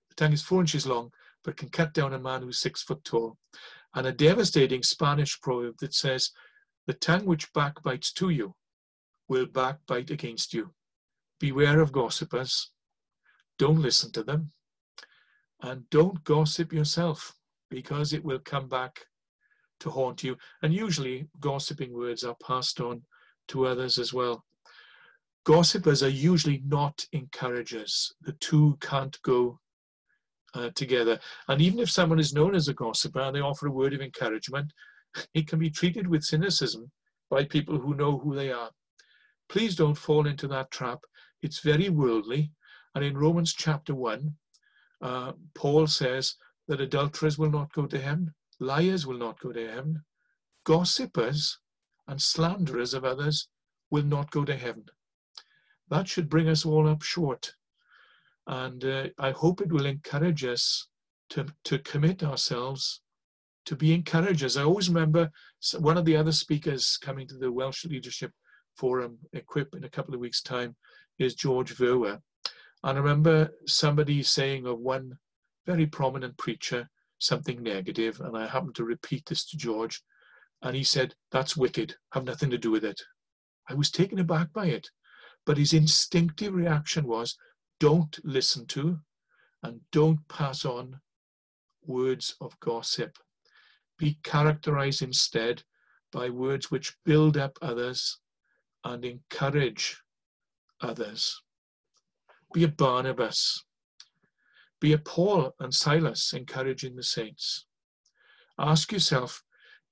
The 0.08 0.14
tongue 0.14 0.32
is 0.32 0.42
four 0.42 0.60
inches 0.60 0.86
long, 0.86 1.10
but 1.44 1.56
can 1.56 1.68
cut 1.68 1.92
down 1.92 2.14
a 2.14 2.18
man 2.18 2.42
who's 2.42 2.60
six 2.60 2.82
foot 2.82 3.04
tall. 3.04 3.36
And 3.94 4.06
a 4.06 4.12
devastating 4.12 4.82
Spanish 4.82 5.40
proverb 5.40 5.76
that 5.80 5.94
says, 5.94 6.30
the 6.86 6.94
tongue 6.94 7.26
which 7.26 7.52
backbites 7.52 8.12
to 8.14 8.30
you 8.30 8.54
will 9.28 9.46
backbite 9.46 10.10
against 10.10 10.52
you. 10.52 10.72
Beware 11.38 11.80
of 11.80 11.92
gossipers. 11.92 12.70
Don't 13.58 13.80
listen 13.80 14.10
to 14.12 14.22
them. 14.22 14.52
And 15.60 15.88
don't 15.90 16.24
gossip 16.24 16.72
yourself 16.72 17.34
because 17.70 18.12
it 18.12 18.24
will 18.24 18.40
come 18.40 18.68
back 18.68 19.06
to 19.80 19.90
haunt 19.90 20.24
you. 20.24 20.36
And 20.62 20.74
usually, 20.74 21.28
gossiping 21.40 21.92
words 21.92 22.24
are 22.24 22.36
passed 22.42 22.80
on 22.80 23.02
to 23.48 23.66
others 23.66 23.98
as 23.98 24.12
well. 24.12 24.44
Gossipers 25.44 26.02
are 26.02 26.08
usually 26.08 26.62
not 26.66 27.06
encouragers. 27.12 28.12
The 28.20 28.32
two 28.32 28.76
can't 28.80 29.20
go 29.22 29.58
uh, 30.54 30.70
together. 30.74 31.18
And 31.48 31.60
even 31.60 31.80
if 31.80 31.90
someone 31.90 32.18
is 32.18 32.34
known 32.34 32.54
as 32.54 32.68
a 32.68 32.74
gossiper 32.74 33.20
and 33.20 33.34
they 33.34 33.40
offer 33.40 33.66
a 33.66 33.72
word 33.72 33.94
of 33.94 34.00
encouragement, 34.00 34.72
it 35.34 35.48
can 35.48 35.58
be 35.58 35.70
treated 35.70 36.06
with 36.06 36.24
cynicism 36.24 36.90
by 37.30 37.44
people 37.44 37.78
who 37.78 37.94
know 37.94 38.18
who 38.18 38.34
they 38.34 38.50
are. 38.52 38.70
Please 39.48 39.76
don't 39.76 39.94
fall 39.94 40.26
into 40.26 40.48
that 40.48 40.70
trap. 40.70 41.00
It's 41.42 41.60
very 41.60 41.88
worldly. 41.88 42.52
And 42.94 43.04
in 43.04 43.16
Romans 43.16 43.54
chapter 43.54 43.94
1, 43.94 44.34
uh, 45.00 45.32
Paul 45.54 45.86
says 45.86 46.36
that 46.68 46.80
adulterers 46.80 47.38
will 47.38 47.50
not 47.50 47.72
go 47.72 47.86
to 47.86 47.98
heaven, 47.98 48.34
Liars 48.60 49.06
will 49.06 49.18
not 49.18 49.40
go 49.40 49.52
to 49.52 49.68
heaven. 49.68 50.04
Gossipers 50.64 51.58
and 52.06 52.22
slanderers 52.22 52.94
of 52.94 53.04
others 53.04 53.48
will 53.90 54.04
not 54.04 54.30
go 54.30 54.44
to 54.44 54.56
heaven. 54.56 54.84
That 55.88 56.08
should 56.08 56.28
bring 56.28 56.48
us 56.48 56.64
all 56.64 56.88
up 56.88 57.02
short. 57.02 57.54
And 58.46 58.84
uh, 58.84 59.06
I 59.18 59.30
hope 59.30 59.60
it 59.60 59.72
will 59.72 59.86
encourage 59.86 60.44
us 60.44 60.88
to, 61.30 61.46
to 61.64 61.78
commit 61.78 62.22
ourselves 62.22 63.00
to 63.66 63.76
be 63.76 63.94
encouragers. 63.94 64.56
I 64.56 64.64
always 64.64 64.88
remember 64.88 65.30
one 65.78 65.96
of 65.96 66.04
the 66.04 66.16
other 66.16 66.32
speakers 66.32 66.98
coming 67.00 67.28
to 67.28 67.38
the 67.38 67.52
Welsh 67.52 67.84
Leadership 67.84 68.32
Forum, 68.76 69.18
Equip, 69.32 69.74
in 69.74 69.84
a 69.84 69.90
couple 69.90 70.14
of 70.14 70.20
weeks' 70.20 70.42
time, 70.42 70.74
is 71.18 71.34
George 71.34 71.76
Verwer. 71.76 72.20
And 72.82 72.98
I 72.98 73.00
remember 73.00 73.50
somebody 73.66 74.22
saying 74.22 74.66
of 74.66 74.80
one 74.80 75.16
very 75.66 75.86
prominent 75.86 76.36
preacher 76.36 76.88
something 77.18 77.62
negative, 77.62 78.20
and 78.20 78.36
I 78.36 78.46
happened 78.46 78.74
to 78.76 78.84
repeat 78.84 79.26
this 79.26 79.44
to 79.46 79.56
George, 79.56 80.02
and 80.62 80.74
he 80.74 80.82
said, 80.82 81.14
That's 81.30 81.56
wicked, 81.56 81.94
have 82.12 82.24
nothing 82.24 82.50
to 82.50 82.58
do 82.58 82.70
with 82.70 82.84
it. 82.84 83.00
I 83.68 83.74
was 83.74 83.90
taken 83.90 84.18
aback 84.18 84.52
by 84.52 84.66
it, 84.66 84.90
but 85.46 85.56
his 85.56 85.72
instinctive 85.72 86.52
reaction 86.52 87.06
was, 87.06 87.36
Don't 87.82 88.16
listen 88.22 88.64
to 88.66 89.00
and 89.64 89.80
don't 89.90 90.28
pass 90.28 90.64
on 90.64 91.00
words 91.84 92.36
of 92.40 92.60
gossip 92.60 93.18
be 93.98 94.18
characterized 94.22 95.02
instead 95.02 95.64
by 96.12 96.30
words 96.30 96.70
which 96.70 96.96
build 97.04 97.36
up 97.36 97.58
others 97.60 98.18
and 98.84 99.04
encourage 99.04 100.00
others. 100.80 101.42
Be 102.54 102.62
a 102.62 102.68
Barnabas. 102.68 103.64
Be 104.80 104.92
a 104.92 104.98
Paul 104.98 105.52
and 105.58 105.74
Silas 105.74 106.32
encouraging 106.32 106.94
the 106.94 107.02
saints. 107.02 107.66
Ask 108.60 108.92
yourself 108.92 109.42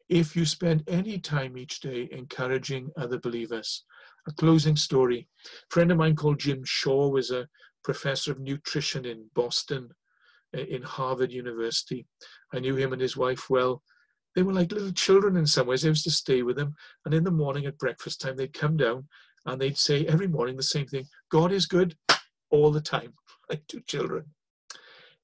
if 0.09 0.37
you 0.37 0.45
spend 0.45 0.85
any 0.87 1.19
time 1.19 1.59
each 1.59 1.81
day 1.81 2.09
encouraging 2.13 2.91
other 2.97 3.19
believers. 3.19 3.85
A 4.29 4.33
closing 4.33 4.77
story. 4.77 5.29
A 5.47 5.75
friend 5.75 5.91
of 5.91 5.99
mine 5.99 6.15
called 6.15 6.39
Jim 6.39 6.63
Shaw 6.65 7.09
was 7.09 7.31
a 7.31 7.49
professor 7.85 8.33
of 8.33 8.41
nutrition 8.41 9.05
in 9.05 9.29
Boston, 9.35 9.91
in 10.53 10.83
Harvard 10.83 11.33
University. 11.33 12.07
I 12.53 12.59
knew 12.59 12.77
him 12.77 12.93
and 12.93 13.01
his 13.01 13.17
wife 13.17 13.49
well. 13.49 13.83
They 14.35 14.43
were 14.43 14.53
like 14.53 14.73
little 14.73 14.93
children 14.93 15.37
in 15.37 15.47
some 15.47 15.67
ways. 15.67 15.85
I 15.85 15.89
used 15.89 16.05
to 16.05 16.11
stay 16.11 16.43
with 16.43 16.57
them. 16.57 16.75
And 17.05 17.15
in 17.15 17.25
the 17.25 17.31
morning 17.31 17.67
at 17.67 17.79
breakfast 17.79 18.21
time, 18.21 18.37
they'd 18.37 18.53
come 18.53 18.77
down 18.77 19.09
and 19.47 19.61
they'd 19.61 19.79
say 19.79 20.07
every 20.07 20.29
morning 20.29 20.57
the 20.57 20.63
same 20.63 20.87
thing 20.87 21.07
God 21.31 21.53
is 21.53 21.67
good 21.67 21.97
all 22.51 22.71
the 22.71 22.81
time, 22.81 23.15
like 23.51 23.67
two 23.67 23.81
children. 23.87 24.25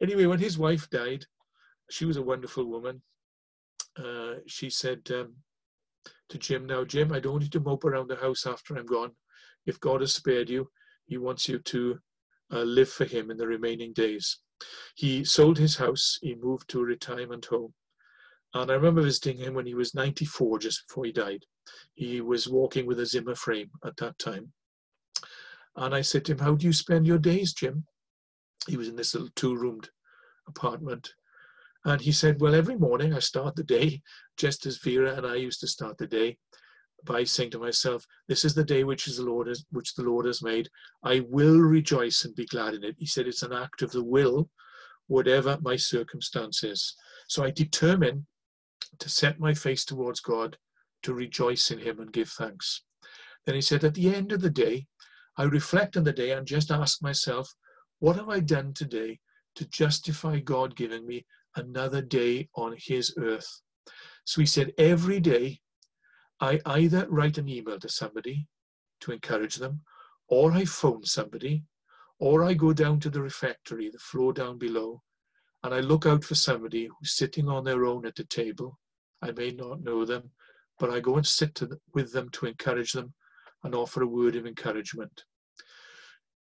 Anyway, 0.03 0.27
when 0.27 0.39
his 0.39 0.59
wife 0.59 0.89
died, 0.91 1.25
she 1.91 2.05
was 2.05 2.17
a 2.17 2.23
wonderful 2.23 2.65
woman. 2.65 3.03
Uh, 3.97 4.35
she 4.47 4.69
said 4.69 5.01
um, 5.11 5.37
to 6.29 6.39
Jim, 6.39 6.67
Now, 6.67 6.85
Jim, 6.85 7.13
I 7.13 7.21
don't 7.21 7.33
want 7.33 7.45
you 7.45 7.51
to 7.51 7.61
mope 7.61 7.85
around 7.85 8.09
the 8.09 8.17
house 8.17 8.47
after 8.47 8.77
I'm 8.77 8.87
gone. 8.87 9.13
If 9.65 9.81
God 9.81 10.01
has 10.01 10.15
spared 10.15 10.51
you, 10.51 10.69
He 11.07 11.17
wants 11.17 11.49
you 11.49 11.59
to 11.59 11.99
uh, 12.53 12.63
live 12.63 12.89
for 12.89 13.05
Him 13.05 13.31
in 13.31 13.37
the 13.37 13.47
remaining 13.47 13.93
days. 13.93 14.39
He 14.95 15.25
sold 15.25 15.59
his 15.59 15.77
house, 15.77 16.19
he 16.23 16.35
moved 16.35 16.69
to 16.71 16.81
a 16.81 16.85
retirement 16.85 17.47
home. 17.47 17.75
And 18.55 18.71
I 18.71 18.75
remember 18.75 19.03
visiting 19.03 19.37
him 19.37 19.55
when 19.55 19.67
he 19.67 19.75
was 19.75 19.95
94, 19.95 20.61
just 20.61 20.89
before 20.89 21.05
he 21.05 21.13
died. 21.13 21.45
He 21.95 22.21
was 22.21 22.49
walking 22.49 22.87
with 22.87 23.01
a 23.01 23.07
Zimmer 23.07 23.35
frame 23.35 23.71
at 23.85 23.97
that 23.99 24.19
time. 24.19 24.53
And 25.77 25.95
I 25.95 26.01
said 26.01 26.25
to 26.27 26.33
him, 26.33 26.39
How 26.39 26.55
do 26.55 26.65
you 26.65 26.73
spend 26.73 27.07
your 27.07 27.19
days, 27.19 27.53
Jim? 27.53 27.87
He 28.67 28.77
was 28.77 28.89
in 28.89 28.97
this 28.97 29.15
little 29.15 29.29
two 29.37 29.55
roomed 29.55 29.91
apartment. 30.49 31.13
And 31.85 32.01
he 32.01 32.13
said, 32.13 32.41
Well, 32.41 32.55
every 32.55 32.77
morning 32.77 33.13
I 33.13 33.19
start 33.19 33.57
the 33.57 33.65
day 33.65 34.01
just 34.39 34.65
as 34.65 34.79
Vera 34.79 35.15
and 35.17 35.27
I 35.27 35.35
used 35.35 35.61
to 35.61 35.69
start 35.69 35.99
the 35.99 36.07
day 36.07 36.39
by 37.05 37.25
saying 37.25 37.51
to 37.51 37.59
myself, 37.59 38.07
This 38.29 38.45
is 38.45 38.55
the 38.55 38.65
day 38.65 38.85
which 38.85 39.07
is 39.07 39.17
the 39.17 39.25
Lord 39.25 39.47
has, 39.47 39.65
which 39.71 39.95
the 39.95 40.03
Lord 40.03 40.27
has 40.27 40.43
made. 40.43 40.69
I 41.03 41.21
will 41.29 41.59
rejoice 41.59 42.25
and 42.25 42.35
be 42.35 42.47
glad 42.47 42.75
in 42.75 42.85
it. 42.85 42.97
He 42.99 43.07
said 43.07 43.27
it's 43.27 43.43
an 43.43 43.53
act 43.53 43.83
of 43.83 43.93
the 43.93 44.05
will, 44.05 44.49
whatever 45.07 45.59
my 45.61 45.77
circumstances. 45.77 46.95
So 47.29 47.45
I 47.45 47.51
determine 47.51 48.27
to 48.99 49.09
set 49.09 49.39
my 49.39 49.55
face 49.55 49.85
towards 49.85 50.21
God, 50.21 50.57
to 51.03 51.15
rejoice 51.15 51.71
in 51.71 51.79
Him 51.79 52.01
and 52.01 52.13
give 52.13 52.31
thanks. 52.31 52.83
Then 53.45 53.55
he 53.55 53.61
said, 53.61 53.85
At 53.85 53.95
the 53.95 54.15
end 54.15 54.33
of 54.33 54.41
the 54.41 54.51
day, 54.51 54.87
I 55.37 55.45
reflect 55.45 55.97
on 55.97 56.05
the 56.05 56.13
day 56.13 56.33
and 56.33 56.47
just 56.47 56.71
ask 56.71 57.03
myself, 57.03 57.53
What 57.99 58.17
have 58.17 58.29
I 58.29 58.41
done 58.41 58.73
today 58.75 59.21
to 59.55 59.67
justify 59.67 60.41
God 60.41 60.77
giving 60.77 61.07
me 61.07 61.27
another 61.55 62.03
day 62.03 62.49
on 62.57 62.75
His 62.79 63.15
earth? 63.19 63.61
So 64.25 64.41
he 64.41 64.47
said, 64.47 64.73
Every 64.79 65.21
day 65.21 65.61
I 66.41 66.61
either 66.67 67.07
write 67.09 67.39
an 67.39 67.49
email 67.49 67.79
to 67.81 67.89
somebody 67.89 68.47
to 69.01 69.13
encourage 69.13 69.57
them, 69.57 69.83
or 70.29 70.53
I 70.53 70.65
phone 70.65 71.05
somebody, 71.05 71.65
or 72.19 72.45
I 72.45 72.55
go 72.55 72.73
down 72.73 73.01
to 73.01 73.11
the 73.11 73.23
refectory, 73.23 73.91
the 73.91 73.99
floor 73.99 74.33
down 74.33 74.59
below, 74.59 75.03
and 75.63 75.75
I 75.75 75.81
look 75.81 76.07
out 76.07 76.25
for 76.25 76.35
somebody 76.35 76.87
who's 76.87 77.17
sitting 77.17 77.49
on 77.49 77.65
their 77.65 77.85
own 77.85 78.07
at 78.07 78.17
the 78.17 78.25
table. 78.25 78.79
I 79.23 79.33
may 79.33 79.51
not 79.51 79.83
know 79.83 80.05
them, 80.05 80.31
but 80.79 80.91
I 80.91 81.01
go 81.01 81.17
and 81.17 81.27
sit 81.27 81.61
with 81.95 82.13
them 82.13 82.29
to 82.31 82.47
encourage 82.47 82.93
them 82.93 83.15
and 83.65 83.75
offer 83.75 84.03
a 84.03 84.07
word 84.07 84.37
of 84.37 84.47
encouragement. 84.47 85.25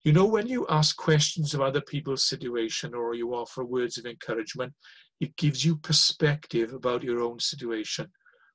You 0.03 0.12
know, 0.12 0.24
when 0.24 0.46
you 0.46 0.66
ask 0.68 0.96
questions 0.96 1.53
of 1.53 1.61
other 1.61 1.83
people's 1.83 2.26
situation 2.26 2.94
or 2.94 3.14
you 3.14 3.35
offer 3.35 3.64
words 3.64 3.98
of 3.98 4.07
encouragement, 4.07 4.72
it 5.20 5.37
gives 5.37 5.64
you 5.64 5.76
perspective 5.76 6.72
about 6.72 7.03
your 7.03 7.20
own 7.20 7.38
situation. 7.38 8.11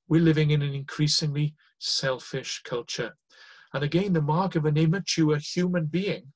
We're 0.07 0.21
living 0.21 0.51
in 0.51 0.61
an 0.61 0.73
increasingly 0.73 1.55
selfish 1.79 2.61
culture. 2.63 3.17
And 3.73 3.83
again, 3.83 4.13
the 4.13 4.21
mark 4.21 4.55
of 4.55 4.65
an 4.65 4.77
immature 4.77 5.37
human 5.37 5.85
being 5.85 6.33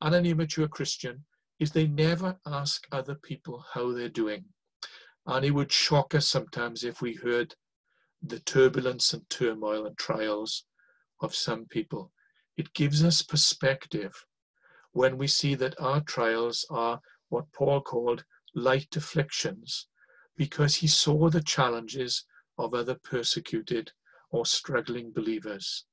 and 0.00 0.14
an 0.14 0.26
immature 0.26 0.68
Christian 0.68 1.24
is 1.58 1.70
they 1.70 1.86
never 1.86 2.38
ask 2.46 2.86
other 2.90 3.14
people 3.14 3.64
how 3.74 3.92
they're 3.92 4.08
doing. 4.08 4.44
And 5.26 5.44
it 5.44 5.50
would 5.50 5.70
shock 5.70 6.14
us 6.14 6.26
sometimes 6.26 6.82
if 6.82 7.02
we 7.02 7.14
heard 7.14 7.54
the 8.22 8.40
turbulence 8.40 9.12
and 9.12 9.28
turmoil 9.28 9.86
and 9.86 9.96
trials 9.96 10.64
of 11.20 11.34
some 11.34 11.66
people. 11.66 12.12
It 12.56 12.72
gives 12.74 13.04
us 13.04 13.22
perspective 13.22 14.14
when 14.92 15.16
we 15.18 15.26
see 15.26 15.54
that 15.54 15.80
our 15.80 16.00
trials 16.00 16.66
are 16.70 17.00
what 17.28 17.52
Paul 17.52 17.80
called 17.80 18.24
light 18.54 18.96
afflictions, 18.96 19.86
because 20.36 20.76
he 20.76 20.88
saw 20.88 21.28
the 21.28 21.42
challenges 21.42 22.24
of 22.60 22.74
other 22.74 22.94
persecuted 22.94 23.92
or 24.30 24.46
struggling 24.46 25.12
believers. 25.12 25.84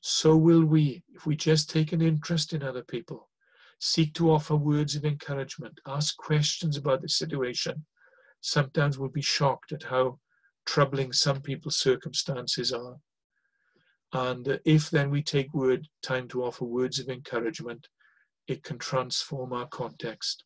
So 0.00 0.36
will 0.36 0.64
we, 0.64 1.02
if 1.14 1.26
we 1.26 1.36
just 1.36 1.70
take 1.70 1.92
an 1.92 2.00
interest 2.00 2.52
in 2.52 2.62
other 2.62 2.84
people, 2.84 3.28
seek 3.80 4.14
to 4.14 4.30
offer 4.30 4.56
words 4.56 4.94
of 4.94 5.04
encouragement, 5.04 5.80
ask 5.86 6.16
questions 6.16 6.76
about 6.76 7.02
the 7.02 7.08
situation. 7.08 7.84
Sometimes 8.40 8.98
we'll 8.98 9.08
be 9.08 9.22
shocked 9.22 9.72
at 9.72 9.82
how 9.82 10.18
troubling 10.66 11.12
some 11.12 11.40
people's 11.40 11.78
circumstances 11.78 12.72
are. 12.72 12.96
And 14.12 14.60
if 14.64 14.90
then 14.90 15.10
we 15.10 15.22
take 15.22 15.52
word 15.52 15.86
time 16.02 16.28
to 16.28 16.44
offer 16.44 16.64
words 16.64 16.98
of 16.98 17.08
encouragement, 17.08 17.88
it 18.46 18.62
can 18.62 18.78
transform 18.78 19.52
our 19.52 19.66
context. 19.66 20.44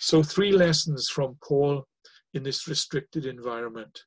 So, 0.00 0.22
three 0.22 0.52
lessons 0.52 1.08
from 1.08 1.36
Paul 1.42 1.86
in 2.34 2.42
this 2.42 2.68
restricted 2.68 3.26
environment 3.26 4.04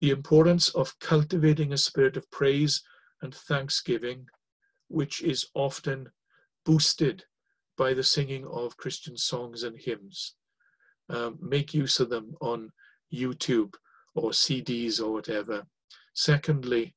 the 0.00 0.10
importance 0.10 0.68
of 0.70 0.98
cultivating 0.98 1.72
a 1.72 1.78
spirit 1.78 2.16
of 2.16 2.30
praise 2.30 2.82
and 3.22 3.34
thanksgiving, 3.34 4.26
which 4.88 5.22
is 5.22 5.46
often 5.54 6.10
boosted 6.64 7.24
by 7.76 7.94
the 7.94 8.02
singing 8.02 8.46
of 8.46 8.76
Christian 8.76 9.16
songs 9.16 9.62
and 9.62 9.78
hymns. 9.78 10.34
Um, 11.08 11.38
make 11.40 11.72
use 11.72 12.00
of 12.00 12.10
them 12.10 12.34
on 12.40 12.72
YouTube 13.12 13.74
or 14.14 14.30
CDs 14.30 15.00
or 15.00 15.12
whatever. 15.12 15.66
Secondly, 16.14 16.94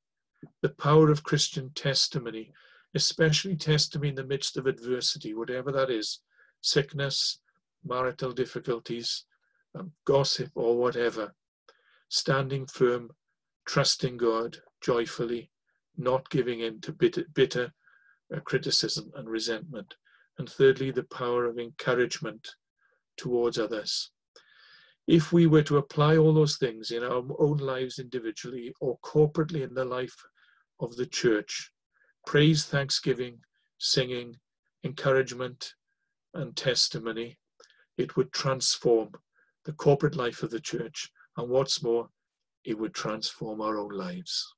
the 0.61 0.69
power 0.69 1.11
of 1.11 1.23
Christian 1.23 1.71
testimony, 1.75 2.51
especially 2.95 3.55
testimony 3.55 4.09
in 4.09 4.15
the 4.15 4.23
midst 4.25 4.57
of 4.57 4.65
adversity, 4.65 5.33
whatever 5.33 5.71
that 5.71 5.89
is 5.89 6.21
sickness, 6.61 7.39
marital 7.83 8.31
difficulties, 8.31 9.25
um, 9.75 9.91
gossip, 10.05 10.49
or 10.55 10.77
whatever 10.77 11.33
standing 12.09 12.65
firm, 12.65 13.09
trusting 13.65 14.17
God 14.17 14.57
joyfully, 14.81 15.51
not 15.97 16.29
giving 16.29 16.61
in 16.61 16.81
to 16.81 16.91
bitter, 16.91 17.23
bitter 17.33 17.71
uh, 18.35 18.39
criticism 18.41 19.11
and 19.15 19.29
resentment. 19.29 19.95
And 20.37 20.49
thirdly, 20.49 20.91
the 20.91 21.03
power 21.03 21.45
of 21.45 21.59
encouragement 21.59 22.47
towards 23.17 23.59
others. 23.59 24.11
If 25.07 25.33
we 25.33 25.47
were 25.47 25.63
to 25.63 25.77
apply 25.77 26.17
all 26.17 26.33
those 26.33 26.57
things 26.57 26.91
in 26.91 27.03
our 27.03 27.23
own 27.39 27.57
lives 27.57 27.99
individually 27.99 28.73
or 28.79 28.99
corporately 28.99 29.63
in 29.63 29.73
the 29.73 29.85
life 29.85 30.15
of 30.79 30.95
the 30.95 31.05
church, 31.05 31.71
praise, 32.25 32.65
thanksgiving, 32.65 33.39
singing, 33.79 34.35
encouragement, 34.83 35.73
and 36.35 36.55
testimony, 36.55 37.37
it 37.97 38.15
would 38.15 38.31
transform 38.31 39.09
the 39.65 39.73
corporate 39.73 40.15
life 40.15 40.43
of 40.43 40.51
the 40.51 40.59
church 40.59 41.11
and 41.39 41.49
what's 41.49 41.81
more, 41.81 42.09
it 42.65 42.77
would 42.77 42.93
transform 42.93 43.61
our 43.61 43.77
own 43.77 43.91
lives. 43.91 44.55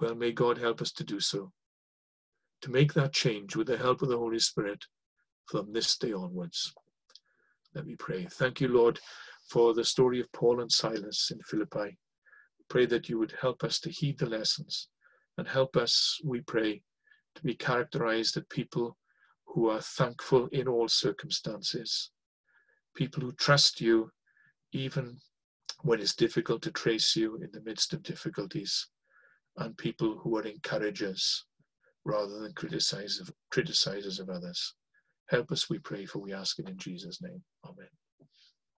Well, 0.00 0.14
may 0.14 0.32
God 0.32 0.56
help 0.56 0.80
us 0.80 0.90
to 0.92 1.04
do 1.04 1.20
so, 1.20 1.52
to 2.62 2.70
make 2.70 2.94
that 2.94 3.12
change 3.12 3.54
with 3.54 3.66
the 3.66 3.76
help 3.76 4.00
of 4.00 4.08
the 4.08 4.16
Holy 4.16 4.38
Spirit 4.38 4.86
from 5.46 5.72
this 5.72 5.96
day 5.98 6.14
onwards. 6.14 6.72
Let 7.74 7.86
me 7.86 7.94
pray. 7.98 8.26
Thank 8.30 8.62
you, 8.62 8.68
Lord, 8.68 8.98
for 9.50 9.74
the 9.74 9.84
story 9.84 10.18
of 10.18 10.32
Paul 10.32 10.60
and 10.60 10.72
Silas 10.72 11.30
in 11.30 11.40
Philippi. 11.42 11.98
Pray 12.70 12.86
that 12.86 13.10
you 13.10 13.18
would 13.18 13.34
help 13.38 13.62
us 13.62 13.78
to 13.80 13.90
heed 13.90 14.18
the 14.18 14.26
lessons 14.26 14.88
and 15.36 15.46
help 15.46 15.76
us, 15.76 16.18
we 16.24 16.40
pray, 16.40 16.82
to 17.34 17.42
be 17.42 17.54
characterized 17.54 18.38
as 18.38 18.44
people 18.48 18.96
who 19.44 19.68
are 19.68 19.82
thankful 19.82 20.48
in 20.52 20.68
all 20.68 20.88
circumstances, 20.88 22.10
people 22.96 23.20
who 23.20 23.32
trust 23.32 23.82
you 23.82 24.10
even 24.72 25.18
when 25.84 26.00
it's 26.00 26.14
difficult 26.14 26.62
to 26.62 26.70
trace 26.70 27.14
you 27.14 27.36
in 27.36 27.50
the 27.52 27.60
midst 27.60 27.92
of 27.92 28.02
difficulties, 28.02 28.88
and 29.58 29.76
people 29.76 30.18
who 30.18 30.36
are 30.38 30.46
encouragers 30.46 31.44
rather 32.06 32.40
than 32.40 32.52
criticizers, 32.54 33.30
criticizers 33.52 34.18
of 34.18 34.30
others. 34.30 34.74
Help 35.28 35.52
us, 35.52 35.68
we 35.68 35.78
pray, 35.78 36.06
for 36.06 36.20
we 36.20 36.32
ask 36.32 36.58
it 36.58 36.68
in 36.68 36.78
Jesus' 36.78 37.20
name. 37.20 37.42
Amen. 37.66 37.88